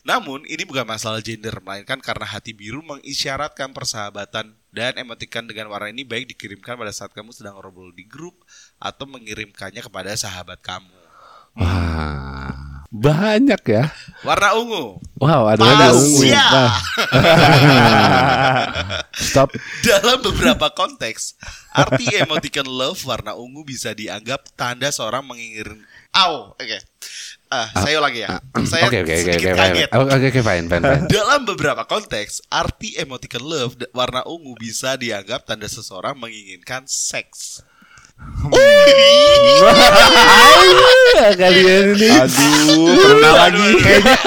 [0.10, 5.94] Namun ini bukan masalah gender melainkan karena hati biru mengisyaratkan persahabatan dan emoticon dengan warna
[5.94, 8.34] ini baik dikirimkan pada saat kamu sedang ngobrol di grup
[8.82, 10.98] atau mengirimkannya kepada sahabat kamu.
[11.62, 12.58] Wah.
[12.90, 13.94] Banyak ya.
[14.26, 14.98] Warna ungu.
[15.22, 16.02] Wow, ada lagi Malaysia.
[16.02, 16.26] ungu.
[16.58, 16.76] Wah.
[19.30, 19.54] Stop.
[19.86, 21.38] Dalam beberapa konteks,
[21.70, 25.86] arti emoticon love warna ungu bisa dianggap tanda seorang mengingirin.
[26.18, 26.78] Au, oke.
[27.50, 28.38] Ah, saya ulangi ya.
[28.62, 29.74] Saya Oke oke oke sedikit oke fine.
[29.74, 29.90] kaget.
[29.90, 31.04] Oke oke oke, fine fine fine.
[31.10, 37.66] Dalam beberapa konteks, arti emoticon love warna ungu bisa dianggap tanda seseorang menginginkan seks.
[41.32, 44.18] Kalian ini Aduh, pernah lagi kayaknya.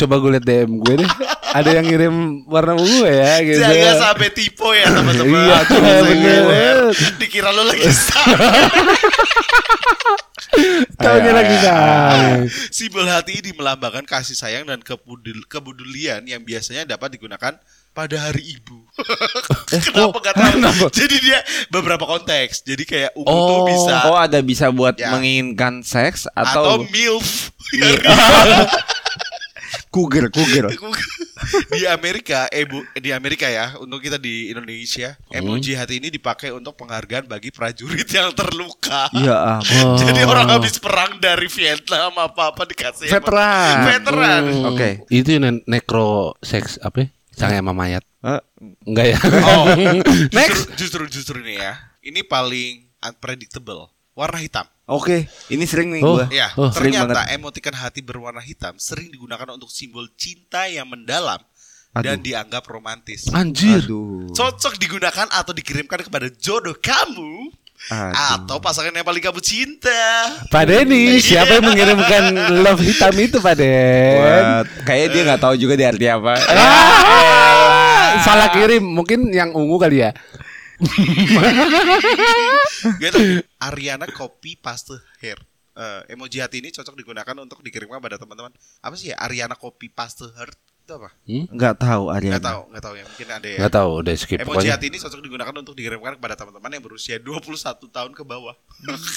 [0.00, 1.10] coba gue liat DM gue deh.
[1.50, 2.14] Ada yang ngirim
[2.48, 3.60] warna ungu ya gitu.
[3.60, 5.44] Jangan sampai tipe ya teman-teman.
[5.44, 5.58] Iya,
[6.00, 6.76] bener.
[7.20, 7.84] Dikira lu lagi
[10.50, 10.98] sama.
[10.98, 12.36] Taunya lagi kan.
[12.68, 17.56] Simbol hati ini melambangkan kasih sayang dan kepudul- kepedulian yang biasanya dapat digunakan
[17.90, 18.86] pada hari ibu.
[19.70, 20.86] Kenapa gak tahu?
[20.90, 22.62] Jadi dia beberapa konteks.
[22.62, 25.10] Jadi kayak ungu tuh Oh, bisa oh ada bisa buat Ya.
[25.10, 27.50] menginginkan seks atau, atau, milf.
[29.90, 30.70] cougar, cougar.
[31.68, 36.74] di Amerika, ebo, di Amerika ya, untuk kita di Indonesia, emoji hati ini dipakai untuk
[36.74, 39.10] penghargaan bagi prajurit yang terluka.
[39.10, 39.98] Iya, ampun.
[40.00, 43.14] Jadi orang habis perang dari Vietnam apa apa dikasih emoji.
[43.18, 43.74] Veteran.
[43.84, 44.42] Veteran.
[44.70, 44.88] Oke.
[45.10, 47.04] Itu ne- necro seks apa?
[47.04, 47.08] ya?
[47.34, 48.04] Sang sama mayat.
[48.20, 48.40] Eh,
[48.84, 49.18] Enggak ya?
[49.48, 49.64] Oh,
[50.30, 50.70] Next.
[50.76, 51.72] justru, justru justru nih ya.
[52.00, 53.88] Ini paling unpredictable.
[54.12, 54.66] Warna hitam.
[54.84, 56.18] Oke, ini sering nih Oh.
[56.18, 56.26] gua.
[56.28, 56.66] Ya, Oh.
[56.68, 57.38] Ternyata banget.
[57.38, 61.38] emoticon hati berwarna hitam sering digunakan untuk simbol cinta yang mendalam
[61.92, 62.02] Aduh.
[62.02, 63.30] dan dianggap romantis.
[63.30, 63.86] Anjir.
[63.86, 64.34] Aduh.
[64.34, 67.54] Cocok digunakan atau dikirimkan kepada jodoh kamu
[67.86, 68.34] Aduh.
[68.34, 69.94] atau pasangan yang paling kamu cinta.
[70.50, 72.22] Pak Denny, siapa yang mengirimkan
[72.60, 74.66] love hitam itu Pak Den?
[74.82, 76.34] Kayaknya dia nggak tahu juga di arti apa.
[76.50, 80.10] Ah, salah kirim, mungkin yang ungu kali ya.
[83.02, 83.44] Gitu.
[83.60, 85.36] Ariana copy paste hair.
[85.76, 88.52] Eh, emoji hati ini cocok digunakan untuk dikirimkan pada teman-teman.
[88.80, 89.16] Apa sih ya?
[89.20, 91.08] Ariana copy paste heart itu apa?
[91.26, 92.32] Nggak tahu Ariana.
[92.34, 93.04] Nggak tahu, nggak tahu ya.
[93.06, 93.58] Mungkin ada ya.
[93.60, 94.72] Nggak tahu, udah skip Emoji pokoknya.
[94.74, 97.46] hati ini cocok digunakan untuk dikirimkan kepada teman-teman yang berusia 21
[97.86, 98.54] tahun ke bawah.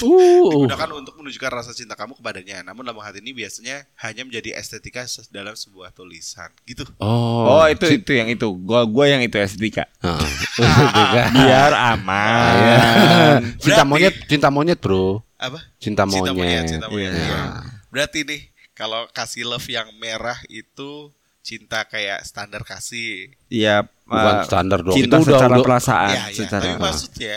[0.03, 2.61] Uh, Digunakan untuk menunjukkan rasa cinta kamu kepadanya.
[2.61, 6.51] Namun lambang hati ini biasanya hanya menjadi estetika dalam sebuah tulisan.
[6.63, 6.83] Gitu.
[6.99, 8.43] oh, Oh, itu itu yang itu.
[8.59, 9.87] Gua gua yang itu estetika.
[9.99, 10.29] Heeh.
[10.59, 11.21] Estetika.
[11.39, 11.95] Biar Iya.
[11.95, 13.39] aman.
[13.55, 15.59] cinta Berarti- monyet, cinta monyet bro, Apa?
[15.79, 16.33] cinta Cinta monyet.
[16.35, 17.11] monyet, cinta monyet.
[17.11, 17.23] Iya.
[17.23, 17.41] iya.
[17.87, 18.41] Berarti nih,
[18.73, 21.07] kalau kasih love yang merah itu
[21.43, 23.27] cinta kayak standar kasih.
[23.47, 24.95] Iya, Bukan eh, standar dong.
[24.95, 26.33] Cinta Itu secara udah- perasaan, ya, ya.
[26.33, 27.35] secara Tapi maksudnya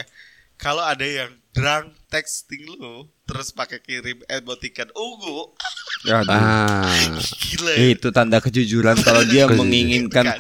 [0.57, 5.51] kalau ada yang drunk texting lu terus pakai kirim emoticon ungu,
[6.07, 6.31] Aduh.
[6.31, 6.87] Ah,
[7.19, 7.71] gila.
[7.75, 7.83] ya.
[7.91, 9.59] Itu tanda kejujuran kalau dia Kejujuran.
[9.59, 10.39] menginginkan Kan?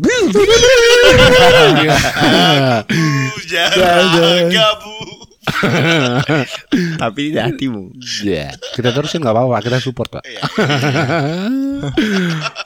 [0.00, 0.08] Uh,
[3.50, 4.96] jangan gabu.
[7.02, 7.92] tapi di hatimu.
[8.24, 10.22] ya kita terusin nggak apa-apa, kita support pak.
[10.24, 10.40] Iya.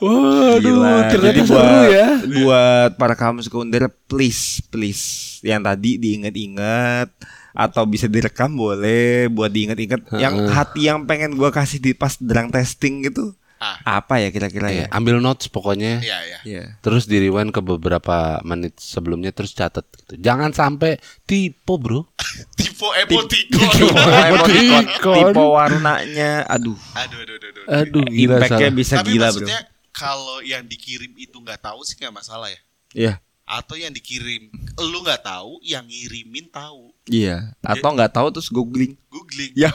[0.02, 0.94] Waduh, Gila.
[1.10, 2.08] ternyata Jadi seru buat, ya.
[2.42, 7.08] buat para kamu sekunder please please yang tadi diingat-ingat
[7.54, 12.50] atau bisa direkam boleh buat diingat-ingat yang hati yang pengen gua kasih di pas drang
[12.50, 14.04] testing gitu Ah.
[14.04, 16.04] apa ya kira-kira Iya, ya ambil notes pokoknya.
[16.04, 16.38] Iya, iya.
[16.44, 16.64] Iya.
[16.84, 20.20] Terus di rewind ke beberapa menit sebelumnya terus catat gitu.
[20.20, 22.04] Jangan sampai tipe, Bro.
[22.58, 23.70] Tipe emoticon.
[23.72, 27.64] Tipe emoticon, tipe warnanya, aduh, aduh, aduh, aduh, aduh.
[27.70, 28.76] Aduh, gila impactnya salah.
[28.76, 29.28] bisa Tapi gila bro.
[29.32, 32.60] maksudnya kalau yang dikirim itu nggak tahu sih nggak masalah ya.
[32.94, 34.48] Iya, Atau yang dikirim
[34.80, 36.93] lu nggak tahu, yang ngirimin tahu.
[37.06, 37.52] Iya.
[37.60, 38.96] Atau nggak tahu terus googling.
[39.08, 39.52] Googling.
[39.54, 39.70] Ya,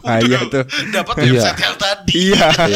[0.00, 0.64] bahaya tuh.
[0.90, 1.30] Dapat Iya.
[1.32, 2.12] website yang tadi.
[2.30, 2.46] Iya.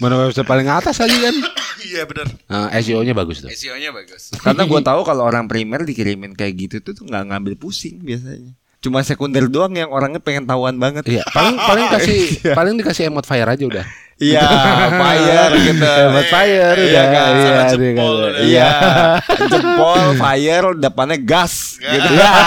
[0.00, 1.36] Mana website paling atas aja kan?
[1.80, 2.26] Iya benar.
[2.46, 3.48] Nah, SEO-nya bagus tuh.
[3.50, 4.30] SEO-nya bagus.
[4.36, 8.52] Karena gue tahu kalau orang primer dikirimin kayak gitu tuh tuh nggak ngambil pusing biasanya.
[8.80, 11.04] Cuma sekunder doang yang orangnya pengen tahuan banget.
[11.06, 13.86] Iya, paling paling kasih paling dikasih emot fire aja udah.
[14.16, 14.44] Iya,
[14.90, 15.84] fire gitu.
[15.84, 17.04] Emot fire Iya, udah.
[17.06, 17.30] kan?
[17.30, 18.20] Iya, Sama dia jempol kan.
[18.20, 18.40] udah.
[18.42, 18.70] Iya,
[19.48, 21.54] jempol, fire, depannya gas.
[21.78, 22.08] Gitu.
[22.10, 22.30] Iya.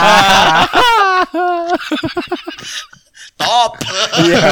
[3.34, 3.82] Top.
[4.22, 4.46] Iya.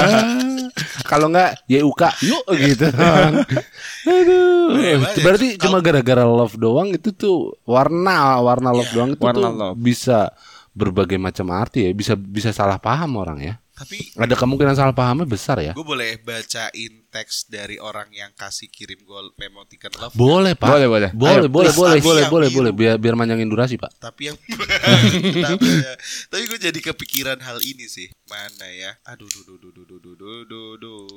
[1.06, 2.88] Kalau enggak YUK yuk gitu.
[2.90, 4.74] Aduh.
[4.82, 4.96] Ya.
[5.22, 9.54] Berarti cuma gara-gara love doang itu tuh warna warna love Iya, doang itu warna tuh
[9.56, 9.78] love.
[9.78, 10.34] bisa
[10.72, 13.56] berbagai macam arti ya, bisa bisa salah paham orang ya.
[13.72, 15.74] Tapi Ada kemungkinan salah pahamnya besar ya.
[15.74, 20.14] gue boleh bacain teks dari orang yang kasih kirim gue memotikan love.
[20.14, 20.70] Boleh, Pak.
[20.70, 21.10] Boleh, boleh.
[21.16, 23.90] Boleh, Ayo, boleh, boleh, boleh, yang boleh, boleh biar biar manjangin durasi, Pak.
[23.98, 24.38] Tapi yang
[25.50, 25.94] tapi, ya.
[26.30, 28.14] tapi gue jadi kepikiran hal ini sih.
[28.30, 28.92] Mana ya?
[29.08, 31.08] Aduh, duh, duh, duh, duh, duh, duh, duh, duh, duh.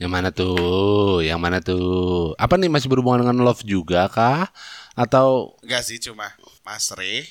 [0.00, 1.20] Yang mana tuh?
[1.20, 2.32] Yang mana tuh?
[2.40, 4.48] Apa nih masih berhubungan dengan love juga kah?
[4.96, 6.32] Atau Enggak sih, cuma
[6.64, 7.26] Mas Re,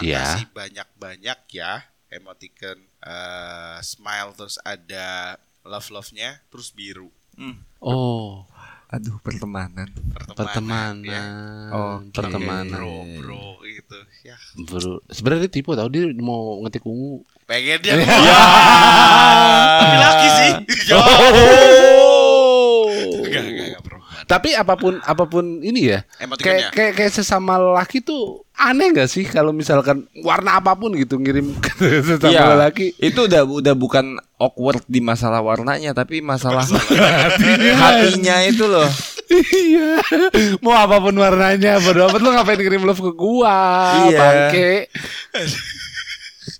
[0.00, 0.22] Iya.
[0.22, 1.72] makasih banyak-banyak ya
[2.10, 7.10] emoticon eh, smile terus ada love love-nya terus biru
[7.82, 8.46] oh,
[8.94, 9.90] Aduh, pertemanan.
[9.90, 10.38] pertemanan.
[10.38, 10.94] pertemanan.
[11.02, 11.22] ya.
[11.74, 12.14] Oke.
[12.14, 12.78] Pertemanan.
[12.78, 13.98] Bro, bro gitu.
[14.22, 17.26] Ya, Bro, sebenarnya dia tipe tau dia mau ngetik ungu.
[17.42, 17.98] pengen dia.
[19.82, 20.50] Tapi laki sih.
[20.94, 21.02] Ya.
[23.18, 24.22] Enggak, enggak, enggak perempuan.
[24.30, 26.06] Tapi apa pun apa pun ini ya,
[26.38, 31.18] kayak kayak kayak sesama laki tuh aneh gak sih kalau misalkan warna apa pun gitu
[31.18, 32.94] ngirim ke sesama Iya, laki.
[32.96, 36.62] itu udah udah bukan awkward di masalah warnanya, tapi masalah
[37.82, 38.86] hatinya itu loh.
[39.50, 39.98] iya,
[40.60, 43.58] mau apa pun warnanya, bodo amat lu ngapain ngirim love ke gua,
[44.06, 44.18] Iya.
[44.20, 44.70] bangke.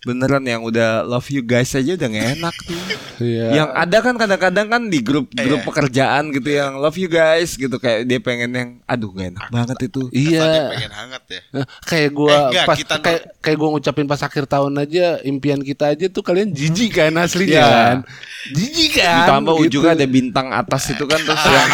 [0.04, 2.76] Beneran yang udah love you guys aja udah gak enak tuh.
[3.16, 3.46] Iya.
[3.54, 7.72] Yang ada kan kadang-kadang kan di grup grup pekerjaan gitu yang love you guys gitu
[7.74, 10.00] kayak dia pengen yang aduh gak enak banget itu.
[10.10, 10.70] Iya.
[10.70, 11.40] pengen hangat ya.
[11.50, 15.04] Nah, kayak gua Eh, enggak, pas kita- kayak kayak gua ngucapin pas akhir tahun aja
[15.22, 17.66] impian kita aja tuh kalian jijik kan aslinya Iya.
[17.66, 17.96] kan.
[18.50, 19.16] Jijik kan.
[19.24, 19.64] Ditambah gitu.
[19.66, 21.68] ujungnya ada bintang atas itu kan terus yang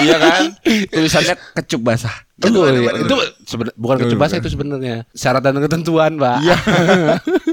[0.00, 0.42] iya kan
[0.88, 2.16] tulisannya kecup basah.
[2.36, 2.92] Itu, Aduh, iya.
[2.92, 3.16] aduh, itu
[3.48, 6.36] seben- bukan kecebasa itu sebenarnya syarat dan ketentuan, Pak.
[6.44, 6.56] Iya.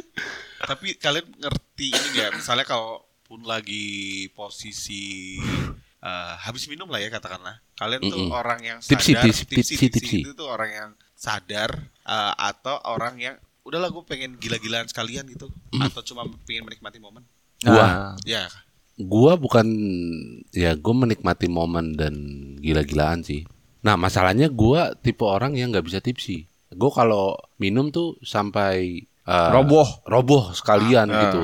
[0.69, 2.29] Tapi kalian ngerti ini nggak?
[2.35, 5.39] Misalnya kalau pun lagi posisi
[5.99, 7.63] eh, habis minum lah ya katakanlah.
[7.73, 8.31] Kalian tuh Mm-mm.
[8.31, 10.17] orang yang sadar, tipsy, tipsy, tipsy.
[10.23, 11.71] itu tuh orang yang sadar
[12.03, 15.47] eh, atau orang yang udahlah gue pengen gila-gilaan sekalian gitu
[15.79, 17.23] atau cuma pengen menikmati momen.
[17.63, 17.71] Gua.
[17.71, 18.51] Nah, Ya,
[18.99, 19.63] gua bukan
[20.51, 22.13] ya gua menikmati momen dan
[22.59, 23.47] gila-gilaan sih.
[23.83, 26.47] Nah, masalahnya gua tipe orang yang nggak bisa tipsi.
[26.71, 29.85] Gua kalau minum tuh sampai eh, Roboh.
[30.07, 31.41] roboh sekalian gitu.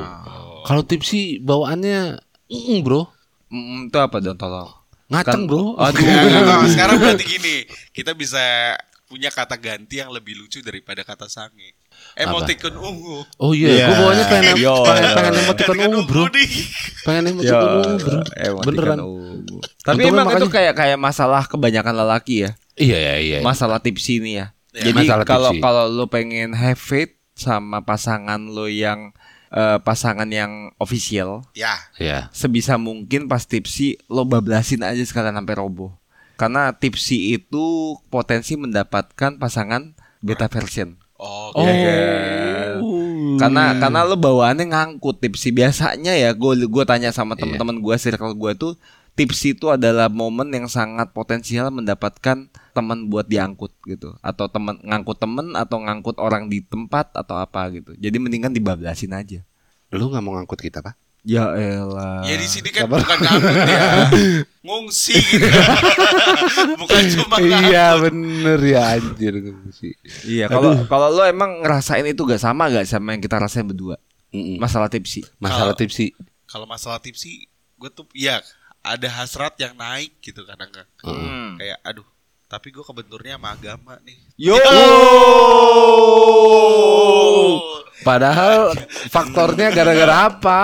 [0.63, 2.19] Kalau tipsi bawaannya
[2.52, 3.08] mm, bro,
[3.52, 4.71] mm, itu apa dong tolong?
[5.10, 5.75] ngaceng Kan- bro.
[5.75, 6.04] Aduh.
[6.06, 7.56] Ya, sekarang berarti gini,
[7.91, 8.75] kita bisa
[9.10, 11.73] punya kata ganti yang lebih lucu daripada kata sange.
[12.20, 13.18] Emoticon ungu.
[13.36, 13.86] Oh iya, Iya.
[13.88, 15.16] gua bawanya pengen Yo, pengen, yo.
[15.16, 16.24] pengen emoticon Emoticon ungu bro,
[17.02, 19.00] pengen emoticon ungu bro, emoticon beneran.
[19.00, 19.58] ungu.
[19.80, 22.52] Tapi Untungnya emang itu makanya- kayak kayak masalah kebanyakan lelaki ya.
[22.76, 23.38] Iya iya iya.
[23.40, 24.52] Masalah tipsi ini ya.
[24.70, 29.16] Ya, Jadi kalau kalau lo pengen have faith sama pasangan lo yang
[29.50, 32.30] eh, pasangan yang official, Ya, Iya.
[32.30, 35.98] sebisa mungkin pas tipsi lo bablasin aja sekalian sampai roboh.
[36.38, 37.66] Karena tipsi itu
[38.08, 40.99] potensi mendapatkan pasangan beta version.
[41.20, 41.62] Oh, Oh.
[41.62, 42.72] Iya kan?
[43.40, 47.44] Karena karena lo bawaannya ngangkut tipsi biasanya ya gue gue tanya sama Iya.
[47.44, 48.74] teman-teman gue circle gue tuh
[49.16, 55.20] tipsi itu adalah momen yang sangat potensial mendapatkan teman buat diangkut gitu atau teman ngangkut
[55.20, 59.44] temen atau ngangkut orang di tempat atau apa gitu jadi mendingan dibablasin aja
[59.92, 60.96] Lu nggak mau ngangkut kita pak?
[61.22, 63.84] Ya elah Ya di sini kan bukan ngangkut ya,
[64.66, 65.48] ngungsi gitu.
[66.82, 69.34] bukan cuma iya bener ya anjir
[69.72, 69.94] sih.
[70.24, 74.00] iya kalau kalau lo emang ngerasain itu gak sama gak sama yang kita rasain berdua
[74.30, 74.58] Mm-mm.
[74.58, 76.06] masalah tipsi Masalah Kalau- tipsi.
[76.46, 78.42] Kalau masalah tipsi, gue tuh ya
[78.82, 80.86] ada hasrat yang naik gitu kadang kan.
[81.00, 81.54] Hmm.
[81.56, 82.08] Kayak aduh,
[82.46, 84.18] tapi gue kebenturnya sama agama nih.
[84.36, 84.58] yo
[88.02, 88.74] Padahal
[89.12, 90.60] faktornya gara-gara apa?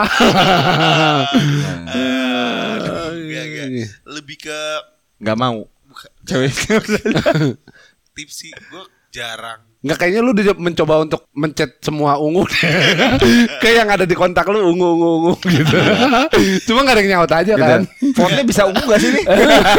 [4.07, 4.59] Lebih ke
[5.19, 5.67] nggak mau.
[5.87, 6.51] Bukan cewek
[8.15, 9.59] tipsi, gue jarang.
[9.85, 12.41] Nggak kayaknya lu udah mencoba untuk mencet semua ungu
[13.61, 15.77] Kayak yang ada di kontak lu ungu ungu ungu gitu.
[16.65, 17.81] Cuma nggak ada yang nyaut aja kan.
[18.17, 19.25] fontnya bisa ungu gak sih nih?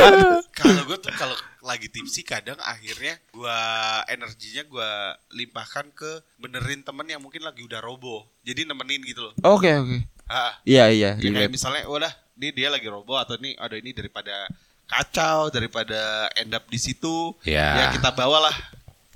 [0.63, 3.59] Kalau gue tuh kalau lagi tipsi kadang akhirnya gua
[4.07, 4.91] energinya gua
[5.29, 8.23] limpahkan ke benerin temen yang mungkin lagi udah roboh.
[8.41, 9.35] Jadi nemenin gitu loh.
[9.43, 13.55] oke oke Ah, iya iya Ya, kayak misalnya udah dia dia lagi roboh atau nih
[13.57, 14.47] ada ini daripada
[14.87, 17.75] kacau daripada end up di situ Ya.
[17.75, 18.55] ya kita bawalah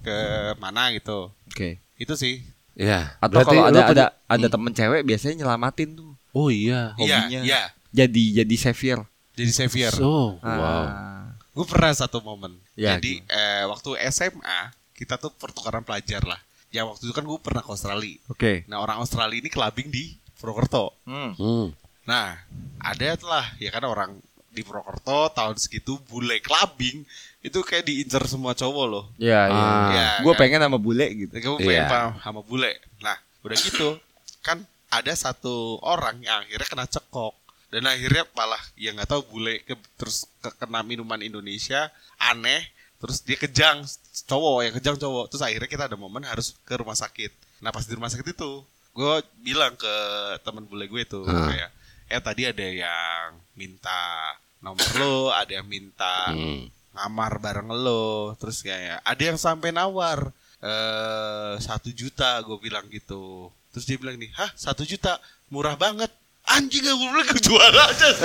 [0.00, 0.16] ke
[0.56, 2.42] mana gitu oke itu sih
[2.74, 3.18] Ya.
[3.20, 6.94] Atau berarti kalau ada ada ada temen cewek biasanya nyelamatin tuh Oh iya.
[6.96, 7.40] Iya, hobinya.
[7.42, 7.62] iya.
[7.90, 9.02] Jadi jadi savior.
[9.34, 9.90] Jadi Xavier.
[9.90, 10.84] So, wow.
[10.86, 11.29] Ah.
[11.50, 12.54] Gue pernah satu momen.
[12.74, 14.60] Ya, Jadi eh, waktu SMA
[14.94, 16.38] kita tuh pertukaran pelajar lah.
[16.70, 18.16] Ya waktu itu kan gue pernah ke Australia.
[18.30, 18.62] Oke.
[18.70, 20.94] Nah orang Australia ini kelabing di Purwokerto.
[21.02, 21.34] Hmm.
[21.34, 21.66] Hmm.
[22.06, 22.38] Nah
[22.78, 24.10] ada lah ya kan orang
[24.50, 27.02] di Purwokerto tahun segitu bule kelabing
[27.40, 29.04] itu kayak diincar semua cowok loh.
[29.16, 29.56] Ya, ya.
[29.56, 29.88] Ah.
[29.90, 30.46] Ya, Gue kan?
[30.46, 31.32] pengen sama bule gitu.
[31.32, 31.88] Kamu pengen Iya.
[31.88, 32.72] paham sama bule.
[33.00, 33.96] Nah, udah gitu
[34.40, 37.32] kan ada satu orang yang akhirnya kena cekok
[37.70, 42.66] dan akhirnya malah ya nggak tahu bule ke, terus ke- kena minuman Indonesia aneh
[42.98, 43.80] terus dia kejang
[44.26, 45.30] cowok yang kejang cowok.
[45.30, 47.32] Terus akhirnya kita ada momen harus ke rumah sakit.
[47.58, 48.60] Nah pas di rumah sakit itu
[48.90, 49.94] gue bilang ke
[50.42, 51.48] teman bule gue tuh Hmm.
[51.48, 51.70] kayak
[52.06, 56.68] eh tadi ada yang minta nomor lo ada yang minta Hmm.
[56.92, 58.34] ngamar bareng lo.
[58.36, 60.28] Terus kayak ada yang sampai nawar.
[60.60, 63.48] Eh satu juta gue bilang gitu.
[63.72, 65.16] Terus dia bilang nih hah satu juta?
[65.48, 66.10] Murah banget
[66.58, 68.08] anjing gue bilang gue jual aja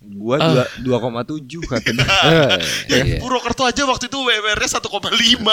[0.00, 2.08] Gua dua dua koma tujuh kata dia.
[2.08, 2.56] Eh,
[2.88, 3.16] ya iya.
[3.20, 4.88] Purwokerto aja waktu itu WMR-nya 1,5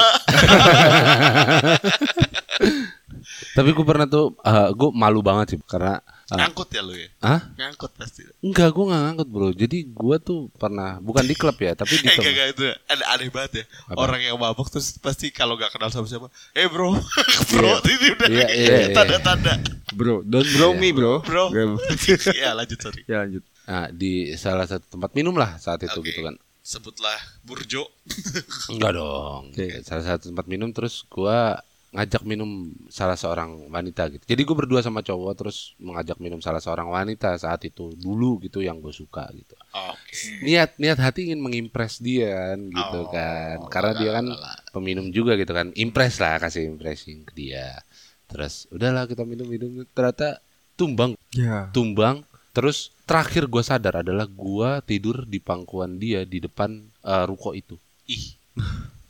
[3.60, 4.40] Tapi gue pernah tuh,
[4.72, 8.84] gue malu banget sih karena, uh, ngangkut ya lo ya ah, ngangkut pasti enggak gue
[8.86, 9.48] nggak ngangkut bro.
[9.50, 12.64] Jadi gue tuh pernah, bukan di klub ya, tapi di eh tem- gak, gak itu
[12.86, 13.96] ada aneh banget ya Apa?
[13.98, 16.92] orang yang mabok terus pasti kalau gak kenal sama siapa eh bro
[17.50, 18.88] bro ini udah Iya, iya, iya.
[18.92, 19.56] tanda-tanda
[19.90, 21.24] Bro, don't blow me, bro.
[21.24, 23.44] bro Gak- ya lanjut sorry ya lanjut.
[23.64, 26.08] Nah, di salah satu tempat minum lah saat itu Oke.
[26.10, 26.36] gitu kan.
[26.60, 27.88] sebutlah burjo
[28.72, 29.56] Enggak dong.
[29.56, 29.80] Oke.
[29.82, 34.24] Salah satu tempat minum terus gua ngajak minum salah seorang wanita gitu.
[34.28, 38.60] Jadi gue berdua sama cowok terus mengajak minum salah seorang wanita saat itu dulu gitu
[38.60, 39.56] yang gue suka gitu.
[39.72, 43.58] oke Niat niat hati ingin mengimpress dia kan gitu Oh, kan.
[43.72, 44.26] Karena dia kan
[44.70, 45.72] peminum juga gitu kan.
[45.74, 47.80] Impress lah kasih impressing ke dia.
[48.28, 50.44] Terus udahlah kita minum-minum ternyata
[50.76, 51.72] tumbang Ya.
[51.72, 52.22] tumbang
[52.52, 57.78] terus terakhir gue sadar adalah gua tidur di pangkuan dia di depan eh, ruko itu
[58.06, 58.34] ih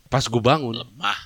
[0.07, 1.19] pas gue bangun lemah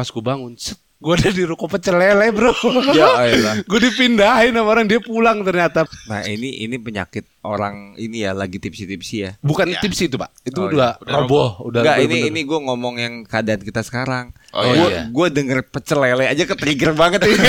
[0.00, 2.52] pas gue bangun set gue ada di ruko pecel lele bro
[2.92, 3.08] Ya
[3.56, 8.56] gue dipindahin sama orang dia pulang ternyata Nah, ini ini penyakit orang ini ya lagi
[8.56, 9.32] tipsi-tipsi ya.
[9.40, 9.80] bukan Ya.
[9.80, 13.14] tipsi itu pak itu Oh, udah, Udah roboh udah Enggak, ini ini gue ngomong yang
[13.24, 14.36] keadaan kita sekarang.
[14.52, 15.08] Oh, gue iya.
[15.08, 17.48] gue denger pecel lele aja ke trigger banget ini.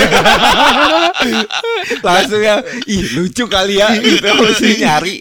[2.06, 5.14] Langsung ya, ih lucu kali ya, gitu mesti nyari.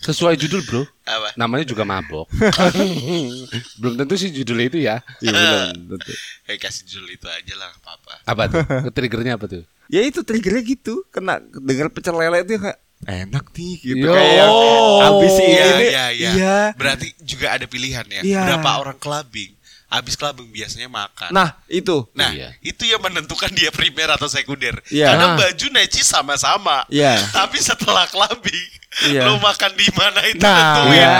[0.00, 2.24] Sesuai judul bro apa namanya juga mabok
[3.80, 6.12] belum tentu sih judulnya itu ya Iya belum tentu.
[6.46, 8.62] eh kasih judul itu aja lah apa-apa apa tuh
[8.96, 13.74] triggernya apa tuh Ya itu triggernya gitu, kena denger pecel lele itu kayak enak nih
[13.82, 14.14] gitu Yo.
[14.14, 14.54] kayak yang
[15.02, 16.30] abis ini Iya, nih, iya, iya.
[16.30, 16.56] iya.
[16.78, 18.22] Berarti juga ada pilihan ya.
[18.22, 18.42] Iya.
[18.46, 19.50] Berapa orang clubbing?
[19.90, 21.34] Abis clubbing biasanya makan.
[21.34, 22.54] Nah itu, Nah, Iya.
[22.62, 24.78] itu yang menentukan dia primer atau sekunder.
[24.86, 25.10] Iya.
[25.10, 25.36] Karena Ah.
[25.42, 26.86] baju neci sama-sama.
[26.86, 27.18] Iya.
[27.42, 28.70] Tapi setelah clubbing,
[29.00, 29.22] Iya.
[29.22, 30.98] lo makan di mana itu nah, tentuin.
[30.98, 31.10] iya.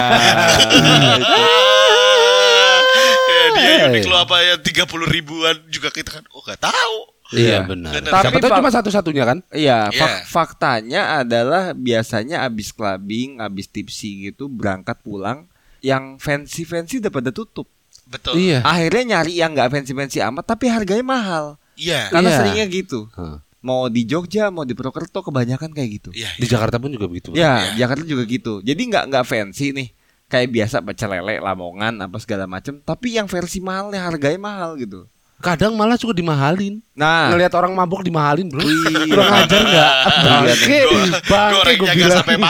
[3.31, 3.87] ya, dia Hey.
[3.89, 6.97] unik lo apa ya 30 ribuan juga kita kan oh gak tahu.
[7.31, 7.59] iya Iya.
[7.63, 8.11] benar Benar.
[8.13, 9.97] siapa Tapi Pak- cuma satu-satunya kan Iya, Iya.
[9.97, 15.47] fak- faktanya adalah biasanya abis clubbing, abis tipsi gitu berangkat pulang,
[15.81, 17.71] yang fancy fancy udah pada tutup.
[18.05, 18.35] Betul.
[18.37, 21.45] iya Akhirnya nyari yang nggak fancy fancy amat, tapi harganya mahal.
[21.75, 22.11] Iya.
[22.11, 22.37] Karena Iya.
[22.37, 23.07] seringnya gitu.
[23.15, 23.39] Hah.
[23.61, 26.09] Mau di Jogja, mau di Purwokerto, kebanyakan kayak gitu.
[26.11, 26.27] Iya.
[26.35, 27.31] di Jakarta pun juga begitu.
[27.33, 27.85] Ya, Iya.
[27.85, 28.59] Jakarta juga gitu.
[28.61, 29.89] Jadi nggak nggak fancy nih.
[30.27, 32.79] Kayak biasa pecel lele, lamongan, apa segala macem.
[32.79, 35.07] Tapi yang versi mahalnya harganya mahal gitu.
[35.41, 41.21] kadang malah suka dimahalin Nah, ngelihat orang mabok dimahalin bro kurang ajar nggak bangke bangke
[41.25, 42.37] Gorengnya gue bilang sampai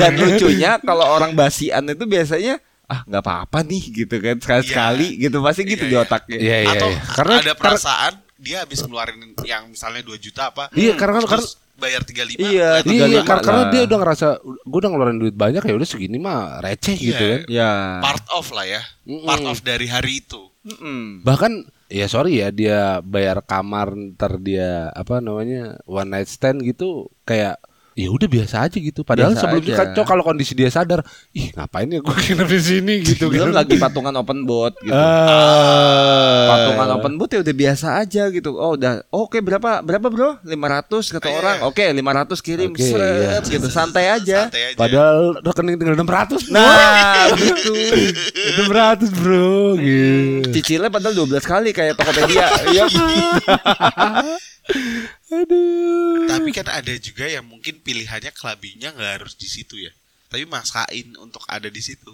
[0.00, 2.56] dan lucunya kalau orang basian itu biasanya
[2.88, 6.04] ah nggak apa-apa nih gitu kan sekali sekali gitu pasti gitu Iya, di iya.
[6.08, 6.38] otaknya.
[6.38, 7.00] Iya, iya, Atau iya.
[7.04, 10.68] Karena ada perasaan dia habis ngeluarin yang misalnya 2 juta apa.
[10.72, 11.44] Iya, karena kan-
[11.76, 12.40] bayar 35.
[12.40, 13.70] Iya, Iya, lima kar- karena lah.
[13.70, 17.36] dia udah ngerasa gue udah ngeluarin duit banyak ya udah segini mah receh gitu Iya.
[17.36, 17.40] kan.
[17.52, 17.70] Ya.
[18.00, 18.82] part of lah ya.
[19.04, 19.24] Mm-mm.
[19.24, 20.40] Part of dari hari itu.
[20.64, 21.20] Mm-mm.
[21.20, 21.52] Bahkan
[21.86, 27.60] ya sorry ya dia bayar kamar ntar dia apa namanya one night stand gitu kayak
[27.96, 29.00] ya udah biasa aja gitu.
[29.02, 29.80] Padahal Biasa sebelumnya aja.
[29.80, 31.00] kan Cok, kalau kondisi dia sadar,
[31.32, 33.64] ih ngapain ya gue nginep di sini gitu Belum kan.
[33.64, 34.92] lagi patungan open boat gitu.
[34.92, 36.44] Ah.
[36.46, 38.52] Patungan open boat ya udah biasa aja gitu.
[38.52, 40.36] Oh udah oke berapa berapa bro?
[40.40, 41.34] 500 kata Iya.
[41.34, 41.56] orang.
[41.64, 43.50] Oke 500 kirim Oke, seret, iya.
[43.50, 44.38] gitu santai aja.
[44.46, 44.76] Santai aja.
[44.76, 47.72] Padahal rekening tinggal 600 Nah gitu.
[48.60, 50.52] 600 bro gitu.
[50.52, 52.44] Cicilnya padahal 12 kali kayak Tokopedia.
[52.66, 52.84] Iya.
[55.28, 56.26] Aduh.
[56.26, 59.92] Tapi kan ada juga yang mungkin pilihannya clubbingnya nggak harus di situ ya.
[60.26, 62.10] tapi maksain untuk ada di situ.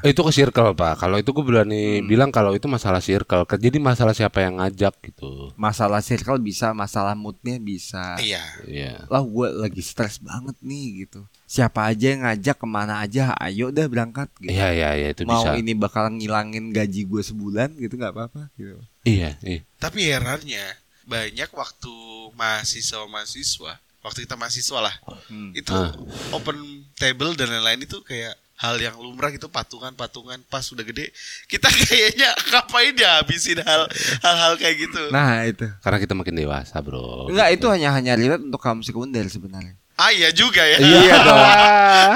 [0.00, 2.06] itu ke circle pak kalau itu gue berani Hmm.
[2.06, 6.70] bilang kalau itu masalah circle Ke- jadi masalah siapa yang ngajak gitu Masalah circle bisa,
[6.72, 8.16] masalah moodnya bisa.
[8.16, 8.40] Iya.
[8.62, 11.26] Iya Lah gue lagi stres banget nih gitu.
[11.44, 14.46] Siapa aja yang ngajak ke mana aja, ayo dah berangkat gitu.
[14.48, 18.46] iya iya iya itu Mau bisa ini bakal ngilangin gaji gue sebulan gitu nggak apa-apa
[18.54, 18.78] gitu.
[19.02, 20.70] iya iya Tapi herannya
[21.06, 21.94] banyak waktu
[22.32, 24.94] mahasiswa mahasiswa, waktu kita mahasiswa lah,
[25.26, 25.50] Hmm.
[25.52, 25.94] itu Ah.
[26.30, 26.58] open
[26.94, 31.12] table dan lain-lain itu kayak hal yang lumrah gitu patungan-patungan pas udah gede
[31.46, 33.84] kita kayaknya ngapain ya habisin hal
[34.18, 35.68] hal-hal kayak gitu Nah itu.
[35.78, 39.76] karena kita makin dewasa bro Enggak itu hanya hanya relate untuk kaum sekunder sebenarnya.
[39.94, 41.44] ah iya juga ya Iya dong.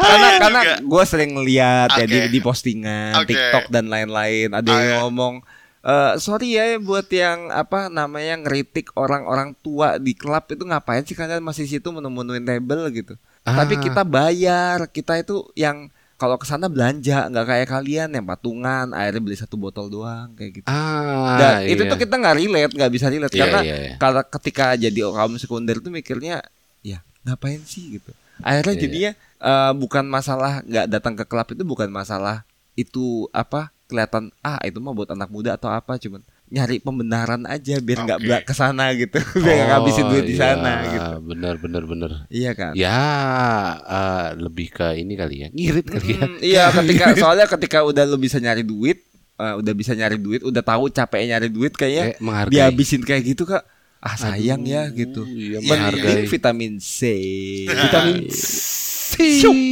[0.00, 3.30] karena Iya karena gue sering lihat ya di, di postingan Oke.
[3.30, 4.98] TikTok dan lain-lain ada Ah, yang iya.
[4.98, 5.34] ngomong
[5.80, 11.14] eh sorry ya buat yang apa namanya ngeritik orang-orang tua di klub itu ngapain sih
[11.14, 13.14] kalian masih situ menu-menuin table gitu.
[13.40, 13.80] Tapi Ah.
[13.80, 19.24] kita bayar, kita itu yang kalau ke sana belanja nggak kayak kalian yang patungan akhirnya
[19.24, 20.66] beli satu botol doang kayak gitu.
[20.68, 21.88] ah Dan itu iya.
[21.88, 23.94] tuh kita nggak relate, nggak bisa relate Iya, karena iya, iya.
[23.96, 26.44] kalau ketika jadi kaum sekunder tuh mikirnya
[26.82, 28.12] ya ngapain sih gitu.
[28.40, 32.44] Akhirnya Iya, jadinya eh, bukan masalah nggak datang ke klub itu bukan masalah
[32.76, 37.78] itu apa kelihatan ah itu mah buat anak muda atau apa cuman nyari pembenaran aja
[37.78, 38.24] biar nggak Oke.
[38.24, 39.18] belak ke sana gitu.
[39.38, 41.10] Biar nggak ngabisin duit di iya, sana gitu.
[41.24, 42.72] bener bener bener Iya kan?
[42.74, 42.98] ya
[43.80, 46.22] eh, lebih ke ini kali ya ngirit kali ya.
[46.22, 48.98] Mm, iya ketika soalnya ketika udah lu bisa nyari duit
[49.36, 52.54] eh, udah bisa nyari duit udah tahu capeknya nyari duit kayaknya Eh, menghargai.
[52.56, 53.62] dihabisin kayak gitu kak
[54.00, 55.22] ah sayang ya Aduh, gitu.
[55.28, 56.24] iya, mending menghargai.
[56.26, 56.98] vitamin C.
[57.84, 59.12] Vitamin C.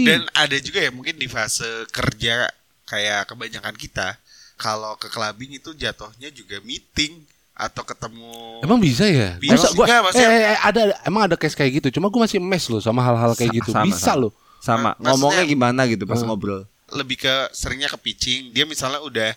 [0.05, 2.45] Dan ada juga ya mungkin di fase kerja
[2.89, 4.16] kayak kebanyakan kita
[4.57, 7.22] kalau ke clubbing itu jatuhnya juga meeting
[7.53, 9.34] atau ketemu Emang bisa ya?
[9.36, 11.89] Bisa Masa sih, gua, eh, maksudnya- eh, eh, ada emang ada case kayak gitu.
[11.93, 13.70] Cuma gue masih mes loh sama hal-hal kayak Sa- gitu.
[13.70, 14.20] sama, bisa sama.
[14.20, 14.32] loh.
[14.59, 16.26] sama Maksudnya- ngomongnya gimana gitu pas Hmm.
[16.26, 19.30] ngobrol lebih ke seringnya ke pitching dia misalnya udah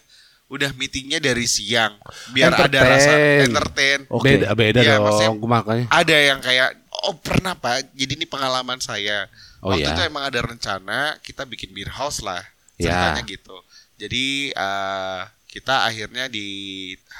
[0.48, 1.94] udah meetingnya dari siang
[2.30, 2.90] biar ada Entertain.
[2.90, 4.26] rasa entertain Oke.
[4.26, 5.46] Beda beda maksudnya- dong.
[5.46, 5.86] Makanya.
[5.88, 6.70] ada yang kayak
[7.04, 9.30] oh pernah pak jadi ini pengalaman saya
[9.62, 9.94] Oh, waktu iya.
[9.94, 12.42] itu emang ada rencana kita bikin beer house lah
[12.82, 12.90] Iya.
[12.90, 13.58] ceritanya gitu
[14.02, 15.22] jadi eh,
[15.52, 16.48] kita akhirnya di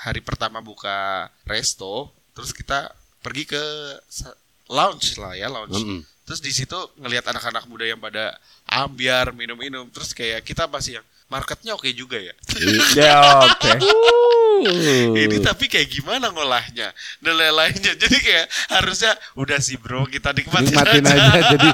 [0.02, 2.90] hari pertama buka resto terus kita
[3.22, 3.64] pergi ke
[4.72, 6.02] lounge lah ya lounge Mm-mm.
[6.26, 11.08] terus di situ ngelihat anak-anak muda yang pada ambiar minum-minum terus kayak kita masih yang
[11.32, 12.36] marketnya oke juga ya?
[12.92, 13.72] Ya oke.
[15.18, 16.92] Ini tapi kayak gimana ngolahnya?
[17.18, 17.96] Dan lain-lainnya.
[17.96, 21.74] Jadi kayak harusnya udah sih bro kita nikmatin, Nikmatin aja, aja, jadi-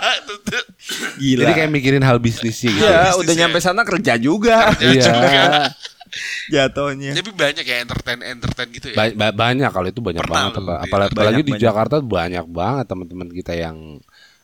[1.20, 1.42] gila.
[1.44, 2.86] Jadi kayak mikirin hal bisnisnya gitu.
[2.86, 3.40] ya bisnis udah ya.
[3.44, 4.72] nyampe sana kerja juga.
[4.78, 5.12] Iya.
[6.48, 7.12] jatuhnya.
[7.12, 8.96] Tapi banyak ya entertain entertain gitu ya?
[8.96, 11.64] Ba- ba- banyak kalau itu banyak Pernah banget apa apalagi, banyak, apalagi di banyak.
[11.68, 13.78] Jakarta banyak banget teman-teman kita yang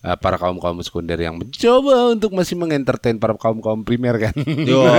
[0.04, 4.36] eh, para kaum kaum sekunder yang mencoba untuk masih mengentertain para kaum kaum primer kan.
[4.46, 4.84] Yo.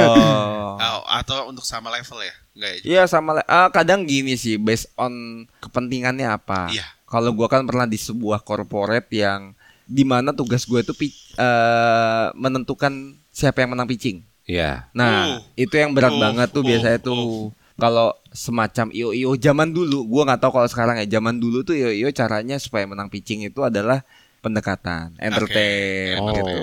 [0.74, 4.58] Oh, atau untuk sama level ya enggak ya Iya sama le- ah, kadang gini sih
[4.58, 6.66] based on kepentingannya apa.
[6.66, 6.82] Iya.
[7.06, 9.54] Kalau gua kan pernah di sebuah corporate yang
[9.86, 10.90] di mana tugas gue itu
[11.38, 14.26] eh, menentukan siapa yang menang pitching.
[14.50, 14.90] Iya.
[14.92, 15.40] Nah, Uh.
[15.54, 17.04] itu yang berat Uh, banget tuh uh, biasanya uh.
[17.06, 17.24] tuh
[17.78, 21.06] kalau semacam IO IO zaman dulu, gua nggak tahu kalau sekarang ya.
[21.06, 24.02] Zaman dulu tuh IO IO caranya supaya menang pitching itu adalah
[24.44, 26.28] pendekatan, entertain Oh.
[26.30, 26.56] gitu.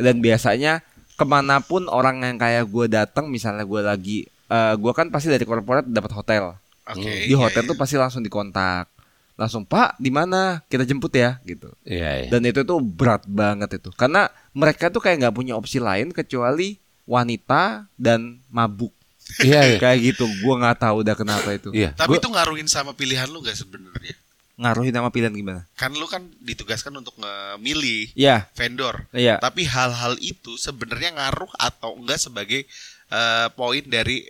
[0.00, 0.80] Dan biasanya
[1.14, 4.18] ke mana pun orang yang kayak gue datang, misalnya gue lagi,
[4.48, 6.56] eh gue kan pasti dari corporate dapat hotel.
[6.82, 7.70] oke di iya, hotel iya.
[7.70, 8.90] tuh pasti langsung dikontak,
[9.36, 11.70] langsung Pak di mana kita jemput ya gitu.
[11.84, 12.28] Iya, iya.
[12.28, 16.80] Dan itu tuh berat banget itu, karena mereka tuh kayak nggak punya opsi lain kecuali
[17.04, 18.90] wanita dan mabuk
[19.38, 19.78] Iya, iya.
[19.78, 20.26] kayak gitu.
[20.42, 21.70] Gua nggak tahu udah kenapa itu.
[21.70, 21.94] Iya.
[21.94, 24.16] tapi Gua- itu ngaruhin sama pilihan lu gak sebenarnya
[24.60, 25.64] Ngaruhin sama pilihan gimana?
[25.72, 29.08] kan lu kan ditugaskan untuk ngemilih Iya, vendor.
[29.10, 29.40] Iya.
[29.40, 32.68] tapi hal-hal itu sebenarnya ngaruh atau enggak sebagai
[33.08, 34.28] eh, poin dari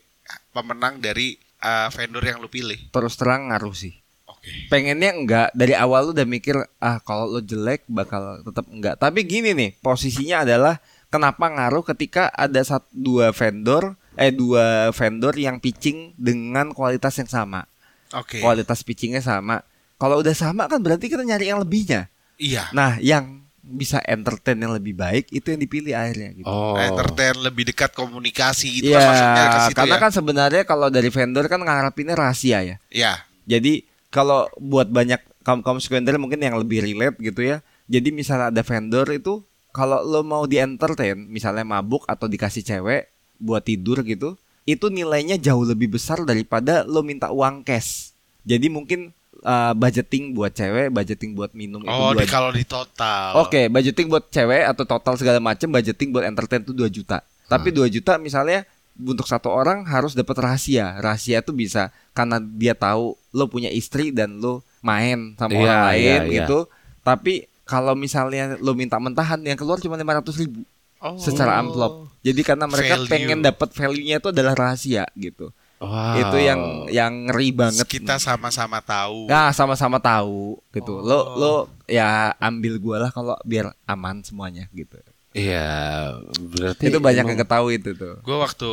[0.50, 2.78] pemenang dari eh, vendor yang lu pilih?
[2.88, 3.98] Terus terang ngaruh sih.
[4.24, 4.70] oke.
[4.70, 5.48] Pengennya enggak.
[5.52, 8.94] Dari awal lu udah mikir ah kalau lo jelek bakal tetap enggak.
[8.96, 10.78] Tapi gini nih posisinya adalah
[11.08, 17.26] kenapa ngaruh ketika ada satu dua vendor eh dua vendor yang pitching dengan kualitas yang
[17.26, 17.66] sama.
[18.10, 18.38] Oke.
[18.38, 19.62] Kualitas pitchingnya sama
[20.00, 22.08] kalau udah sama kan berarti kita nyari yang lebihnya
[22.40, 26.74] iya nah yang bisa entertain yang lebih baik itu yang dipilih akhirnya gitu Oh.
[26.74, 30.88] entertain lebih dekat komunikasi itu Iya, kan maksudnya ke situ karena ya kan sebenarnya kalau
[30.90, 32.76] dari vendor kan ngarepinnya rahasia ya.
[32.90, 33.22] Iya.
[33.46, 37.62] Jadi kalau buat banyak kaum kaum sekunder mungkin yang lebih relate gitu ya.
[37.86, 43.06] Jadi misalnya ada vendor itu kalau lo mau di entertain, misalnya mabuk atau dikasih cewek
[43.38, 44.34] buat tidur gitu,
[44.66, 48.10] itu nilainya jauh lebih besar daripada lo minta uang cash.
[48.42, 52.62] Jadi mungkin uh, budgeting buat cewek, budgeting buat minum itu Oh, 2 di kalau di
[52.62, 53.36] total.
[53.38, 57.20] Oke, budgeting buat cewek atau total segala macam budgeting buat entertain itu 2 juta.
[57.46, 58.62] Tapi 2 juta misalnya
[58.94, 61.00] untuk satu orang harus dapat rahasia.
[61.00, 65.82] Rahasia tuh bisa karena dia tahu lo punya istri dan lo main sama Iya, orang
[65.88, 66.34] lain iya, iya.
[66.42, 66.58] gitu.
[67.00, 67.34] Tapi
[67.64, 70.62] kalau misalnya lo minta mentahan yang keluar cuma 500 ribu
[71.00, 71.16] Oh.
[71.16, 72.12] secara amplop.
[72.20, 73.08] Jadi karena mereka Value.
[73.08, 75.48] pengen dapat value-nya itu adalah rahasia gitu.
[75.80, 76.20] Wow.
[76.20, 76.60] Itu yang
[76.92, 77.88] yang ngeri banget.
[77.88, 79.24] Kita sama-sama tahu.
[79.24, 81.00] Nah, sama-sama tahu gitu.
[81.00, 81.24] Lo Oh.
[81.40, 81.52] lo
[81.88, 85.00] ya ambil gua lah kalau biar aman semuanya gitu.
[85.30, 88.18] Iya, berarti itu banyak yang ketahui itu tuh.
[88.26, 88.70] Gue waktu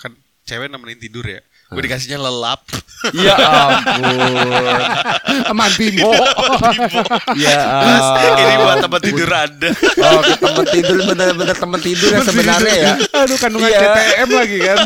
[0.00, 0.16] kan
[0.48, 1.44] cewek nemenin tidur ya.
[1.72, 2.60] Gue dikasihnya lelap.
[3.10, 4.14] Ya ampun.
[5.50, 6.14] Mantimo.
[7.34, 8.06] ya Mas,
[8.38, 8.84] ini buat ampun.
[8.86, 9.68] tempat tidur Anda.
[9.98, 12.94] Oh, ke temen tidur bener-bener temen tidur yang sebenarnya ya.
[13.26, 13.80] Aduh kandungan Iya.
[13.82, 14.78] CTM lagi kan.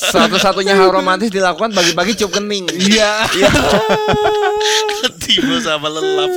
[0.00, 2.64] Satu-satunya hal romantis dilakukan pagi-pagi cium kening.
[2.72, 3.28] Iya.
[3.36, 3.50] Iya.
[5.20, 6.30] Tiba sama lelap.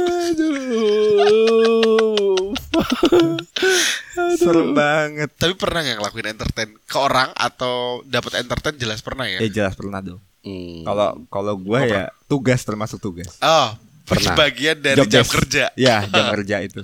[4.38, 5.30] Seru banget.
[5.36, 9.40] Tapi pernah nggak ngelakuin entertain ke orang atau dapat entertain jelas pernah ya?
[9.42, 10.22] Ya jelas pernah dong.
[10.42, 10.84] Hmm.
[10.88, 13.36] Kalau kalau gua ya tugas termasuk tugas.
[13.44, 13.76] Oh,
[14.08, 14.40] Pernah.
[14.40, 15.34] bagian dari Job jam desk.
[15.36, 15.64] kerja.
[15.76, 16.82] Ya, jam kerja itu.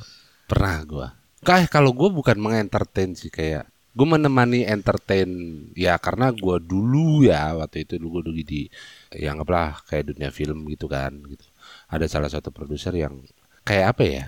[0.49, 1.07] Pernah gua.
[1.43, 5.29] Kayak kalau gua bukan mengentertain sih kayak gue menemani entertain
[5.77, 8.65] ya karena gua dulu ya waktu itu dulu dulu di
[9.13, 11.45] yang apalah kayak dunia film gitu kan gitu
[11.93, 13.21] ada salah satu produser yang
[13.61, 14.23] kayak apa ya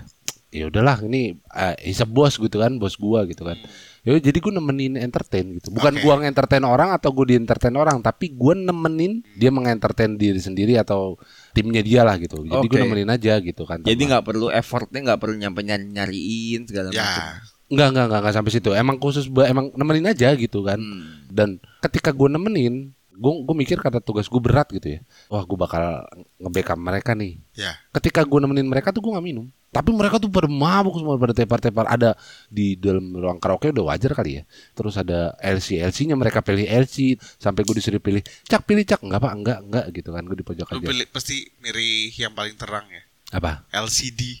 [0.54, 3.58] ya udahlah ini uh, he's a boss gitu kan bos gua gitu kan
[4.06, 6.02] ya jadi gue nemenin entertain gitu bukan Oke.
[6.06, 10.78] gua nge-entertain orang atau gue di entertain orang tapi gue nemenin dia mengentertain diri sendiri
[10.78, 11.18] atau
[11.50, 12.84] timnya dia lah gitu jadi gue Oke.
[12.86, 17.02] nemenin aja gitu kan Jadi nggak perlu effortnya nggak perlu nyampe nyari nyariin segala Ya.
[17.02, 17.24] macam.
[17.66, 18.70] Enggak, enggak, enggak, enggak sampai situ.
[18.78, 20.78] Emang khusus buat emang nemenin aja gitu kan.
[20.78, 21.26] Hmm.
[21.26, 25.00] Dan ketika gue nemenin, gue gue mikir kata tugas gue berat gitu ya.
[25.26, 26.06] Wah, gue bakal
[26.38, 27.42] nge-backup mereka nih.
[27.58, 27.74] Ya.
[27.90, 29.50] Ketika gue nemenin mereka tuh gue nggak minum.
[29.76, 31.84] Tapi mereka tuh pada mabuk semua pada tepar-tepar.
[31.84, 32.16] Ada
[32.48, 34.42] di dalam ruang karaoke udah wajar kali ya.
[34.72, 38.24] Terus ada LC LC-nya mereka pilih LC sampai gue disuruh pilih.
[38.48, 40.88] Cak pilih cak enggak pak enggak enggak gitu kan gue di pojok Lu aja.
[40.88, 43.04] pilih pasti milih yang paling terang ya.
[43.36, 43.68] Apa?
[43.76, 44.40] LCD.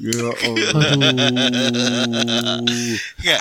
[0.00, 0.70] Ya Allah.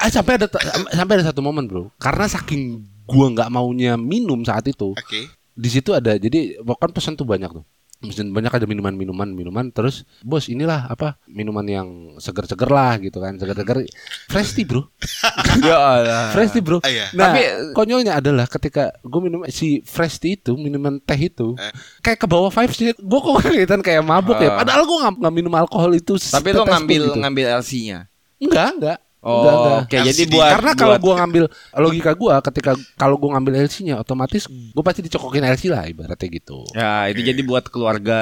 [0.03, 0.47] Ah, sampai ada
[0.91, 1.91] sampai ada satu momen bro.
[1.95, 5.30] Karena saking gua nggak maunya minum saat itu, Oke.
[5.53, 7.61] di situ ada jadi kan pesan tuh banyak tuh
[8.04, 13.34] banyak ada minuman minuman minuman terus bos inilah apa minuman yang seger-seger lah gitu kan
[13.34, 13.88] seger-seger
[14.28, 14.86] fresh tea bro
[15.66, 16.30] ya Allah.
[16.30, 17.10] fresh tea bro Ah, iya.
[17.12, 21.74] nah Tapi- konyolnya adalah ketika gue minum si fresh tea itu minuman teh itu Eh.
[22.00, 24.58] kayak ke bawah five sih gue kok kelihatan kayak mabuk ya Ah.
[24.60, 27.18] padahal gue nggak nggak minum alkohol itu Tapi lo ngambil gitu.
[27.18, 28.00] ngambil LC-nya.
[28.36, 29.78] enggak enggak Oh, Enggak, enggak.
[29.82, 29.95] oke.
[30.05, 30.32] Jadi LCD.
[30.32, 31.43] buat Karena kalau buat- gua ngambil
[31.76, 36.61] logika gua ketika kalau gua ngambil LC-nya otomatis gua pasti dicokokin LC lah ibaratnya gitu.
[36.71, 38.21] Ya, itu jadi buat keluarga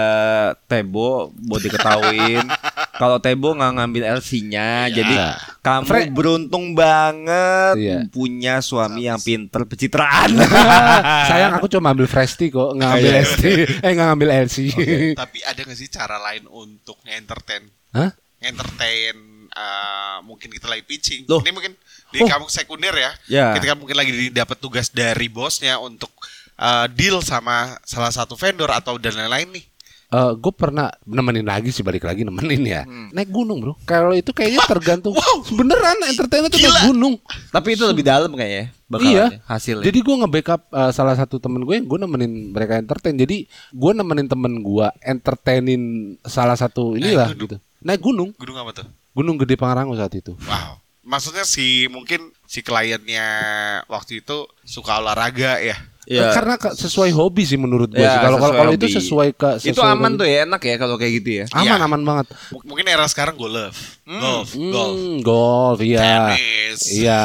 [0.64, 2.47] Tebo buat diketahuin
[3.01, 4.88] kalau Tebo nggak ngambil LC-nya.
[4.88, 4.95] Iya.
[4.95, 5.16] Jadi
[5.60, 7.97] kamu Fre- beruntung banget Iya.
[8.08, 10.32] punya suami yang pinter pencitraan.
[11.28, 13.20] Sayang aku cuma ambil fresh tea kok, nggak ngambil Iya.
[13.22, 13.43] LC.
[13.78, 14.58] eh nggak ngambil LC.
[15.14, 17.68] Tapi ada gak sih cara lain untuk nge-entertain?
[17.91, 18.16] Hah?
[18.39, 19.16] Nge-entertain
[19.54, 21.26] eh, mungkin kita lagi pitching.
[21.26, 21.39] Loh.
[21.39, 21.74] Ini mungkin
[22.10, 22.28] di Oh.
[22.28, 23.12] kampung sekunder ya.
[23.26, 23.45] Ya.
[23.54, 26.10] Ketika mungkin lagi dapat tugas dari bosnya untuk
[26.54, 29.66] eh, deal sama salah satu vendor atau dan lain-lain nih.
[30.14, 32.86] gue pernah nemenin lagi sih balik lagi nemenin ya.
[32.86, 33.74] Naik gunung bro.
[33.82, 35.18] Kalau itu kayaknya tergantung.
[35.18, 35.41] wow.
[35.49, 37.18] Beneran entertainer tuh naik gunung.
[37.49, 39.26] Tapi itu lebih dalam kayaknya bakalannya, Iya.
[39.49, 39.82] hasilnya.
[39.89, 43.18] Jadi gue nge-backup uh, salah satu temen gue yang gue nemenin mereka entertain.
[43.18, 45.82] Jadi gue nemenin temen gue entertainin
[46.22, 47.41] salah satu inilah gunung.
[47.49, 47.56] gitu.
[47.82, 48.30] Naik gunung.
[48.38, 48.88] Gunung apa tuh?
[49.14, 50.34] Gunung Gede Pangrango saat itu.
[50.43, 50.82] Wow.
[51.03, 53.28] Maksudnya si mungkin si kliennya
[53.86, 55.76] waktu itu suka olahraga ya.
[56.03, 56.36] Iya.
[56.36, 57.99] Karena sesuai hobi sih menurut gue.
[57.99, 58.20] Ya, sih.
[58.22, 60.20] Kalau kalau itu sesuai ke sesuai itu aman hobi.
[60.20, 61.45] tuh ya, enak ya kalau kayak gitu ya.
[61.53, 61.76] Aman Iya.
[61.80, 62.28] aman banget.
[62.51, 63.76] M- mungkin era sekarang golf.
[64.03, 64.99] Golf, Hmm, golf.
[65.22, 66.36] golf, iya.
[66.76, 67.24] Iya.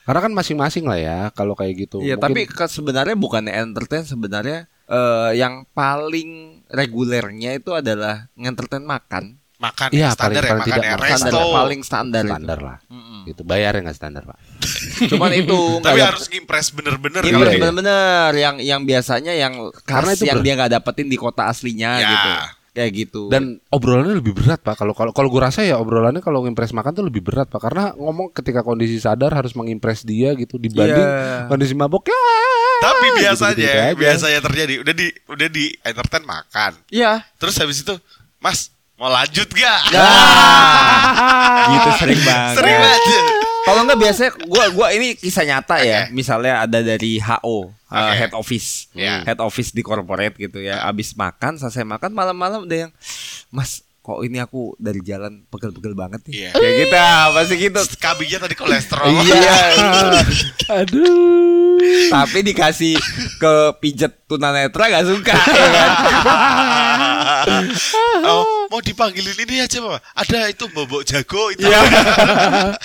[0.00, 2.00] Karena kan masing-masing lah ya kalau kayak gitu.
[2.00, 8.82] Iya, Mungkin- tapi ke- sebenarnya bukannya entertain sebenarnya eh, yang paling regulernya itu adalah ngentertain
[8.82, 9.39] makan.
[9.60, 11.04] Makan ya, standar paling- ya, paling makan tidak ya, makan.
[11.04, 11.20] resto.
[11.20, 12.76] Standar paling standar, standar lah.
[12.88, 13.20] Mm-mm.
[13.28, 14.38] Itu bayarnya nggak standar pak.
[15.12, 17.54] Cuman itu Tapi ada- harus ngimpress bener-bener Ini Iya, kalau iya.
[17.54, 19.52] bener-bener yang yang biasanya yang
[19.84, 22.08] Karena itu yang ber- dia nggak dapetin di kota aslinya Ya.
[22.08, 22.30] gitu.
[22.70, 23.22] Kayak gitu.
[23.28, 24.74] Dan obrolannya lebih berat pak.
[24.74, 27.60] Kalau kalau kalau gue rasa ya obrolannya kalau ngimpress makan tuh lebih berat pak.
[27.60, 31.44] Karena ngomong ketika kondisi sadar harus mengimpress dia gitu dibanding Iya.
[31.46, 32.16] kondisi mabok ya.
[32.80, 33.92] Tapi biasanya, aja.
[33.92, 36.72] biasanya terjadi udah di udah di entertain makan.
[36.88, 37.20] Iya.
[37.36, 37.92] Terus habis itu,
[38.38, 39.80] Mas, mau lanjut gak?
[41.72, 42.54] gitu sering banget.
[42.60, 43.00] Sering banget.
[43.60, 46.00] Kalau nggak biasanya gua gua ini kisah nyata ya.
[46.04, 46.12] Oke.
[46.12, 47.40] Misalnya ada dari HO.
[47.40, 48.12] uh, Oke.
[48.14, 49.24] head office, Iya.
[49.24, 50.84] head office di corporate gitu ya.
[50.84, 52.92] Abis makan, selesai makan malam-malam udah yang,
[53.48, 56.32] Mas, kok ini aku dari jalan pegel-pegel banget nih.
[56.36, 56.50] Iya.
[56.54, 57.80] Kayak gitu, ah, pasti gitu.
[57.96, 59.06] Kabinya tadi kolesterol.
[59.10, 59.58] Iya.
[60.84, 61.80] Aduh.
[62.10, 62.94] Tapi dikasih
[63.40, 65.90] ke pijet tunanetra gak suka ya kan?
[68.26, 70.00] oh, mau dipanggilin ini aja Pak.
[70.16, 71.64] Ada itu bobok jago itu.
[71.64, 71.80] Iya.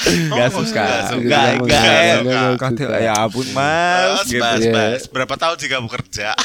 [0.06, 0.84] Oh, Gak oh, suka.
[0.84, 1.16] nggak suka.
[1.16, 1.82] Enggak, Nggak
[2.22, 2.72] enggak.
[2.78, 2.98] suka.
[3.00, 4.06] ya ampun mas.
[4.16, 4.42] Mas, gitu.
[4.42, 4.74] mas, Iya.
[4.74, 5.02] mas.
[5.08, 6.28] Berapa tahun sih kamu kerja?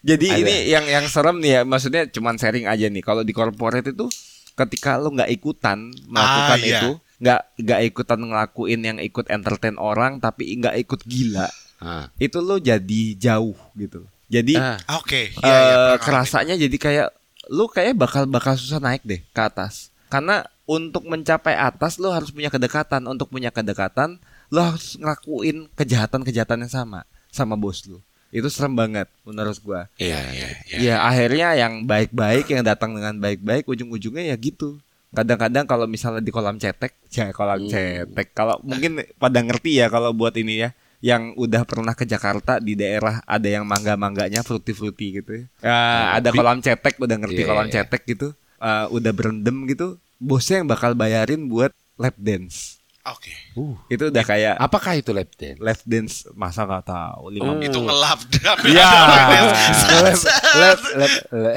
[0.00, 0.38] Jadi Ada.
[0.40, 3.00] ini yang yang serem nih ya, maksudnya cuman sharing aja nih.
[3.00, 4.08] Kalau di corporate itu
[4.56, 6.80] ketika lo nggak ikutan melakukan Ah, iya.
[6.80, 11.48] itu, nggak nggak ikutan ngelakuin yang ikut entertain orang, tapi nggak ikut gila,
[11.78, 12.08] Ah.
[12.16, 14.08] itu lo jadi jauh gitu.
[14.30, 14.78] Jadi Ah.
[14.96, 15.74] Oke, eh, iya iya.
[15.98, 17.08] pernah kerasanya jadi kayak
[17.50, 19.90] lu kayak bakal bakal susah naik deh ke atas.
[20.06, 23.02] Karena untuk mencapai atas lo harus punya kedekatan.
[23.04, 27.98] Untuk punya kedekatan lo harus ngelakuin kejahatan-kejahatan yang sama sama bos lu.
[28.30, 29.90] Itu serem banget menurut gua.
[29.98, 30.48] Iya, iya.
[30.70, 30.76] Iya.
[30.78, 34.78] Ya akhirnya yang baik-baik yang datang dengan baik-baik ujung-ujungnya ya gitu.
[35.10, 37.70] Kadang-kadang kalau misalnya di kolam cetek, ya kolam Hmm.
[37.70, 38.30] cetek.
[38.30, 40.70] Kalau mungkin pada ngerti ya kalau buat ini ya,
[41.00, 45.44] yang udah pernah ke Jakarta di daerah ada yang mangga-mangganya fruity-fruity gitu ya.
[45.60, 45.80] Ya,
[46.14, 47.72] ada bi- kolam cetek udah ngerti Iya, kolam iya.
[47.74, 48.28] cetek gitu.
[48.56, 52.76] Eh, udah berendam gitu, bosnya yang bakal bayarin buat lap dance.
[53.00, 53.32] Oke.
[53.56, 53.80] Uh.
[53.88, 55.56] Itu udah kayak Apakah itu lap dance?
[55.56, 57.64] lap dance masa nggak tahu lima Hmm.
[57.64, 58.20] Itu ngelap
[58.60, 58.84] Iya.
[58.84, 60.20] lap,
[60.52, 61.56] lap, lap, lap.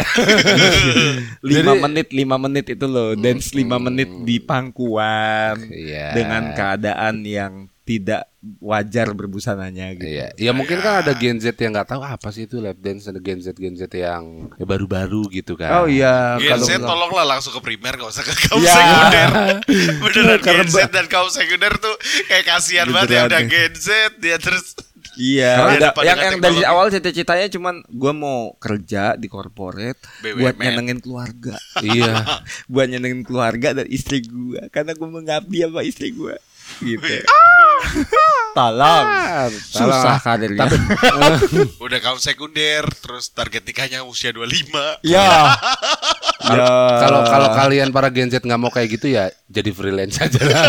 [1.43, 6.15] lima Jadi- menit lima menit itu loh dance lima menit di pangkuan Iya.
[6.15, 10.07] dengan keadaan yang tidak wajar berbusananya gitu.
[10.09, 13.05] Iya, ya mungkin kan ada Gen Z yang nggak tahu apa sih itu lap dance,
[13.05, 15.71] ada Gen Z Gen Z yang ya baru-baru gitu kan.
[15.77, 18.71] Oh iya, Gen kalau Z bilang- tolonglah langsung ke primer gak usah ke kaum Ya.
[18.73, 19.29] sekunder
[20.03, 23.49] Beneran Karena Gen Z dan kaum sekunder tuh Kayak kasihan banget ya Udah nih.
[23.49, 24.65] Gen Z Dia terus
[25.13, 30.39] Iya, Karena ada yang yang dari awal cita-citanya cuman gue mau kerja di corporate BUMN.
[30.41, 31.53] buat nyenengin keluarga,
[31.85, 32.41] Iya.
[32.65, 36.33] buat nyenengin keluarga dan istri gue, karena gue mengabdi sama istri gue,
[36.81, 37.05] gitu.
[38.53, 39.05] Tolong,
[39.49, 40.69] susah karirnya.
[40.69, 40.77] Tapi
[41.85, 45.57] Udah kaum sekunder Terus target nikahnya usia 25 ya, ya.
[47.01, 50.63] kalau kalau kalian para Gen Z nggak mau kayak gitu ya jadi freelance aja lah.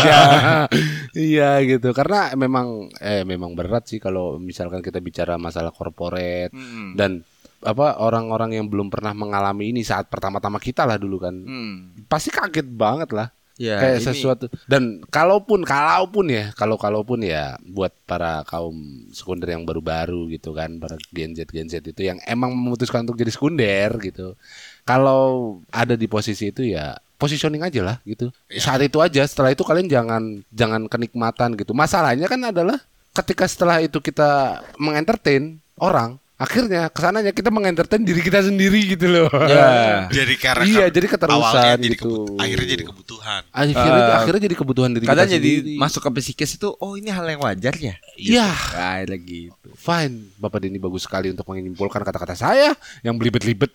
[1.15, 1.93] Iya gitu.
[1.93, 6.95] Karena memang eh memang berat sih kalau misalkan kita bicara masalah corporate Hmm.
[6.95, 7.21] dan
[7.61, 11.35] apa orang-orang yang belum pernah mengalami ini saat pertama-tama kita lah dulu kan.
[11.37, 11.75] Hmm.
[12.05, 13.29] Pasti kaget banget lah.
[13.55, 14.45] Ya, kayak ini- sesuatu.
[14.67, 20.75] Dan kalaupun kalaupun ya kalau kalaupun ya buat para kaum sekunder yang baru-baru gitu kan
[20.75, 24.35] para Gen Z Gen Z itu yang emang memutuskan untuk jadi sekunder gitu.
[24.83, 28.27] Kalau ada di posisi itu ya positioning aja lah gitu.
[28.51, 28.59] Ya.
[28.59, 31.71] saat itu aja setelah itu kalian jangan jangan kenikmatan gitu.
[31.71, 32.83] Masalahnya kan adalah
[33.15, 39.07] ketika setelah itu kita mengentertain orang akhirnya ke sananya kita mengentertain diri kita sendiri gitu
[39.07, 40.03] loh Ya.
[40.17, 42.03] Jadi karena Iya, jadi keterusan awalnya jadi gitu.
[42.05, 45.77] kebut- Akhirnya jadi kebutuhan akhirnya Eh, akhirnya jadi kebutuhan diri Kadang kita jadi sendiri.
[45.77, 47.95] masuk ke psikis itu, oh ini hal yang wajar ya.
[48.15, 48.47] Iya.
[48.73, 49.67] Ah, lagi gitu.
[49.73, 53.71] Fine, Bapak Denny bagus sekali untuk menyimpulkan kata-kata saya yang belibet-libet.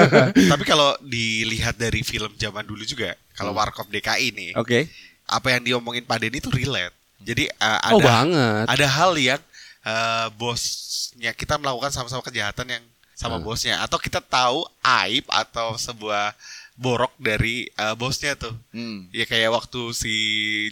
[0.52, 4.86] Tapi kalau dilihat dari film zaman dulu juga Kalau Warkop DKI nih Oke.
[5.24, 8.64] Apa yang diomongin Pak Denny itu relate Jadi uh, ada oh banget.
[8.68, 9.40] ada hal yang
[9.84, 13.44] eh, bosnya kita melakukan sama-sama kejahatan yang sama Hmm.
[13.44, 16.34] bosnya atau kita tahu aib atau sebuah
[16.74, 19.06] borok dari eh, bosnya tuh Hmm.
[19.08, 20.16] ya kayak waktu si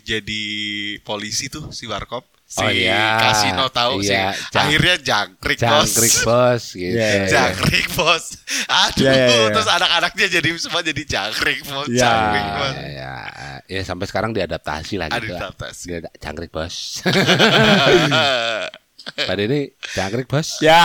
[0.01, 0.45] jadi
[1.01, 3.17] polisi tuh si Warkop si Oh, iya.
[3.19, 6.93] kasino tahu Iya, sih jang- akhirnya jangkrik, Jangkrik bos gitu.
[6.93, 8.25] Iya, iya, jangkrik bos
[8.69, 9.49] aduh Iya, iya, iya.
[9.55, 12.03] terus anak-anaknya jadi semua jadi jangkrik bos Iya.
[12.03, 13.13] jangkrik bos Ya, ya,
[13.71, 15.33] ya sampai sekarang diadaptasi lah gitu.
[15.33, 15.85] Adaptasi.
[16.19, 17.01] Jangkrik bos.
[19.03, 20.63] Pak Denny jangkrik bos.
[20.63, 20.83] Ya.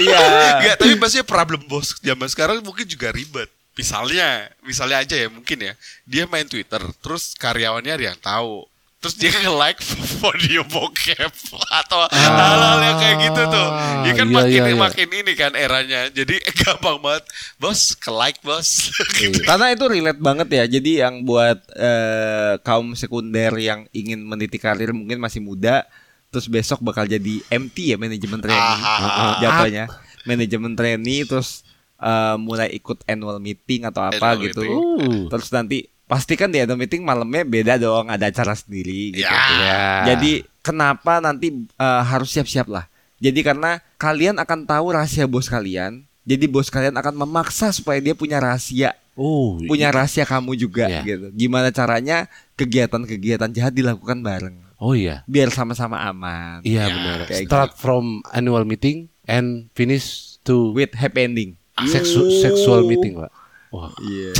[0.00, 0.20] Iya.
[0.60, 3.48] Enggak, tapi maksudnya problem bos zaman sekarang mungkin juga ribet.
[3.76, 5.76] Misalnya, misalnya aja ya mungkin ya,
[6.08, 8.64] dia main Twitter, terus karyawannya ada yang tahu,
[8.96, 9.80] terus dia nge-like
[10.24, 11.32] video bokep
[11.68, 13.68] atau hal-hal yang kayak gitu tuh.
[14.08, 14.76] Ya kan iya, makin iya, iya.
[14.76, 17.24] makin ini kan eranya, jadi gampang banget,
[17.60, 18.90] bos ke-like bos.
[19.20, 19.38] gitu.
[19.44, 20.64] Karena itu relate banget ya.
[20.66, 25.84] Jadi yang buat eh, kaum sekunder yang ingin meniti karir mungkin masih muda,
[26.32, 29.86] terus besok bakal jadi MT ya manajemen training, Ah, jatuhnya
[30.26, 31.62] manajemen training, terus
[32.00, 34.64] eh, mulai ikut annual meeting atau apa Annual gitu.
[34.64, 34.80] meeting.
[34.80, 35.24] Uh.
[35.30, 39.26] Terus nanti pasti kan di annual meeting malamnya beda dong, ada acara sendiri gitu.
[39.26, 39.34] Ya.
[39.58, 39.84] Ya.
[40.08, 42.86] Jadi kenapa nanti eh, harus siap-siap lah.
[43.16, 46.04] Jadi karena kalian akan tahu rahasia bos kalian.
[46.22, 51.00] Jadi bos kalian akan memaksa supaya dia punya rahasia, Oh, punya rahasia kamu juga Iya.
[51.02, 51.26] gitu.
[51.32, 52.26] Gimana caranya
[52.70, 54.56] kegiatan-kegiatan jahat dilakukan bareng.
[54.76, 55.24] Oh iya.
[55.24, 56.60] biar sama-sama aman.
[56.60, 57.18] Iya Ya, benar.
[57.24, 61.50] kayak Start from annual meeting and finish to With happy ending.
[61.82, 63.32] sexu- sexual meeting, Pak.
[63.76, 64.32] Wah, Iya.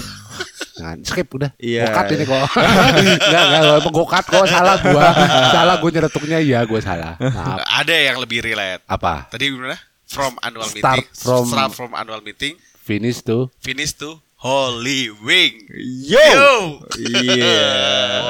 [0.74, 1.53] jangan skip udah.
[1.57, 1.84] Iya.
[1.87, 2.41] Gokat ini kok.
[2.57, 5.09] enggak, enggak, gokat kok salah gua.
[5.53, 7.20] salah gua nyeretuknya iya gua salah.
[7.20, 7.61] Maaf.
[7.84, 8.80] Ada yang lebih relate.
[8.89, 9.28] Apa?
[9.28, 9.76] Tadi gimana?
[10.07, 15.66] From annual Start meeting, from- start from annual meeting, Finish to finish to Holy Wing.
[16.07, 16.78] Yo.
[16.95, 17.66] Iya.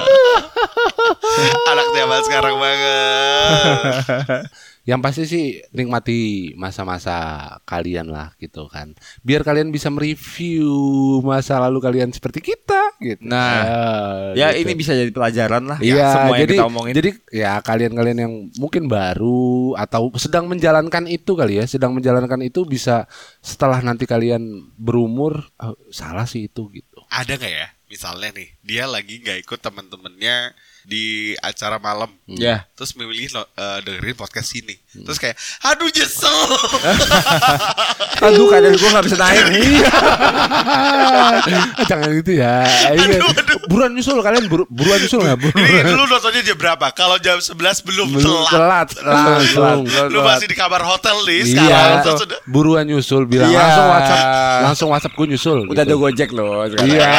[1.70, 4.48] Anak zaman sekarang banget.
[4.86, 7.18] yang pasti sih nikmati masa-masa
[7.66, 8.94] kalian lah gitu kan.
[9.26, 10.70] Biar kalian bisa mereview
[11.26, 13.26] masa lalu kalian seperti kita gitu.
[13.26, 14.62] Nah, Ya gitu.
[14.62, 15.78] ini bisa jadi pelajaran lah.
[15.82, 16.92] Iya, semua yang jadi kita omongin.
[16.94, 18.32] jadi ya kalian-kalian yang
[18.62, 23.10] mungkin baru atau sedang menjalankan itu kali ya, sedang menjalankan itu bisa
[23.42, 27.02] setelah nanti kalian berumur "Oh, salah sih itu gitu.
[27.10, 27.68] Ada nggak ya?
[27.86, 30.54] Misalnya nih, dia lagi nggak ikut teman-temannya
[30.86, 32.06] di acara malam.
[32.30, 32.62] Ya.
[32.72, 34.78] Terus memilih eh, dengerin podcast ini.
[34.94, 36.30] Terus kayak, aduh nyesel.
[38.16, 39.44] Aduh kadang gue gak bisa naik.
[41.90, 42.64] Jangan gitu ya.
[42.96, 43.20] Iya.
[43.66, 45.36] Buruan nyusul kalian buru- buruan nyusul nggak?
[45.36, 45.84] ini Buruan.
[45.84, 46.86] dulu nontonnya jam berapa?
[46.94, 48.88] Kalau jam 11 belum, Belum telat.
[48.88, 49.84] telat langsung.
[50.08, 51.68] Lu masih di kamar hotel nih sekarang.
[51.68, 53.58] Iya, Terus udah buruan nyusul bilang Iya.
[53.60, 54.22] langsung WhatsApp,
[54.62, 55.58] langsung WhatsApp gue nyusul.
[55.68, 56.00] Udah ada gitu.
[56.00, 56.88] gojek loh sekarang.
[56.88, 57.10] Iya.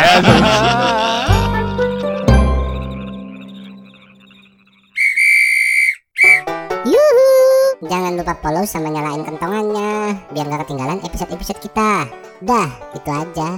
[7.88, 12.04] Jangan lupa follow sama nyalain kentongannya biar nggak ketinggalan episode-episode kita.
[12.44, 13.50] Dah, itu aja.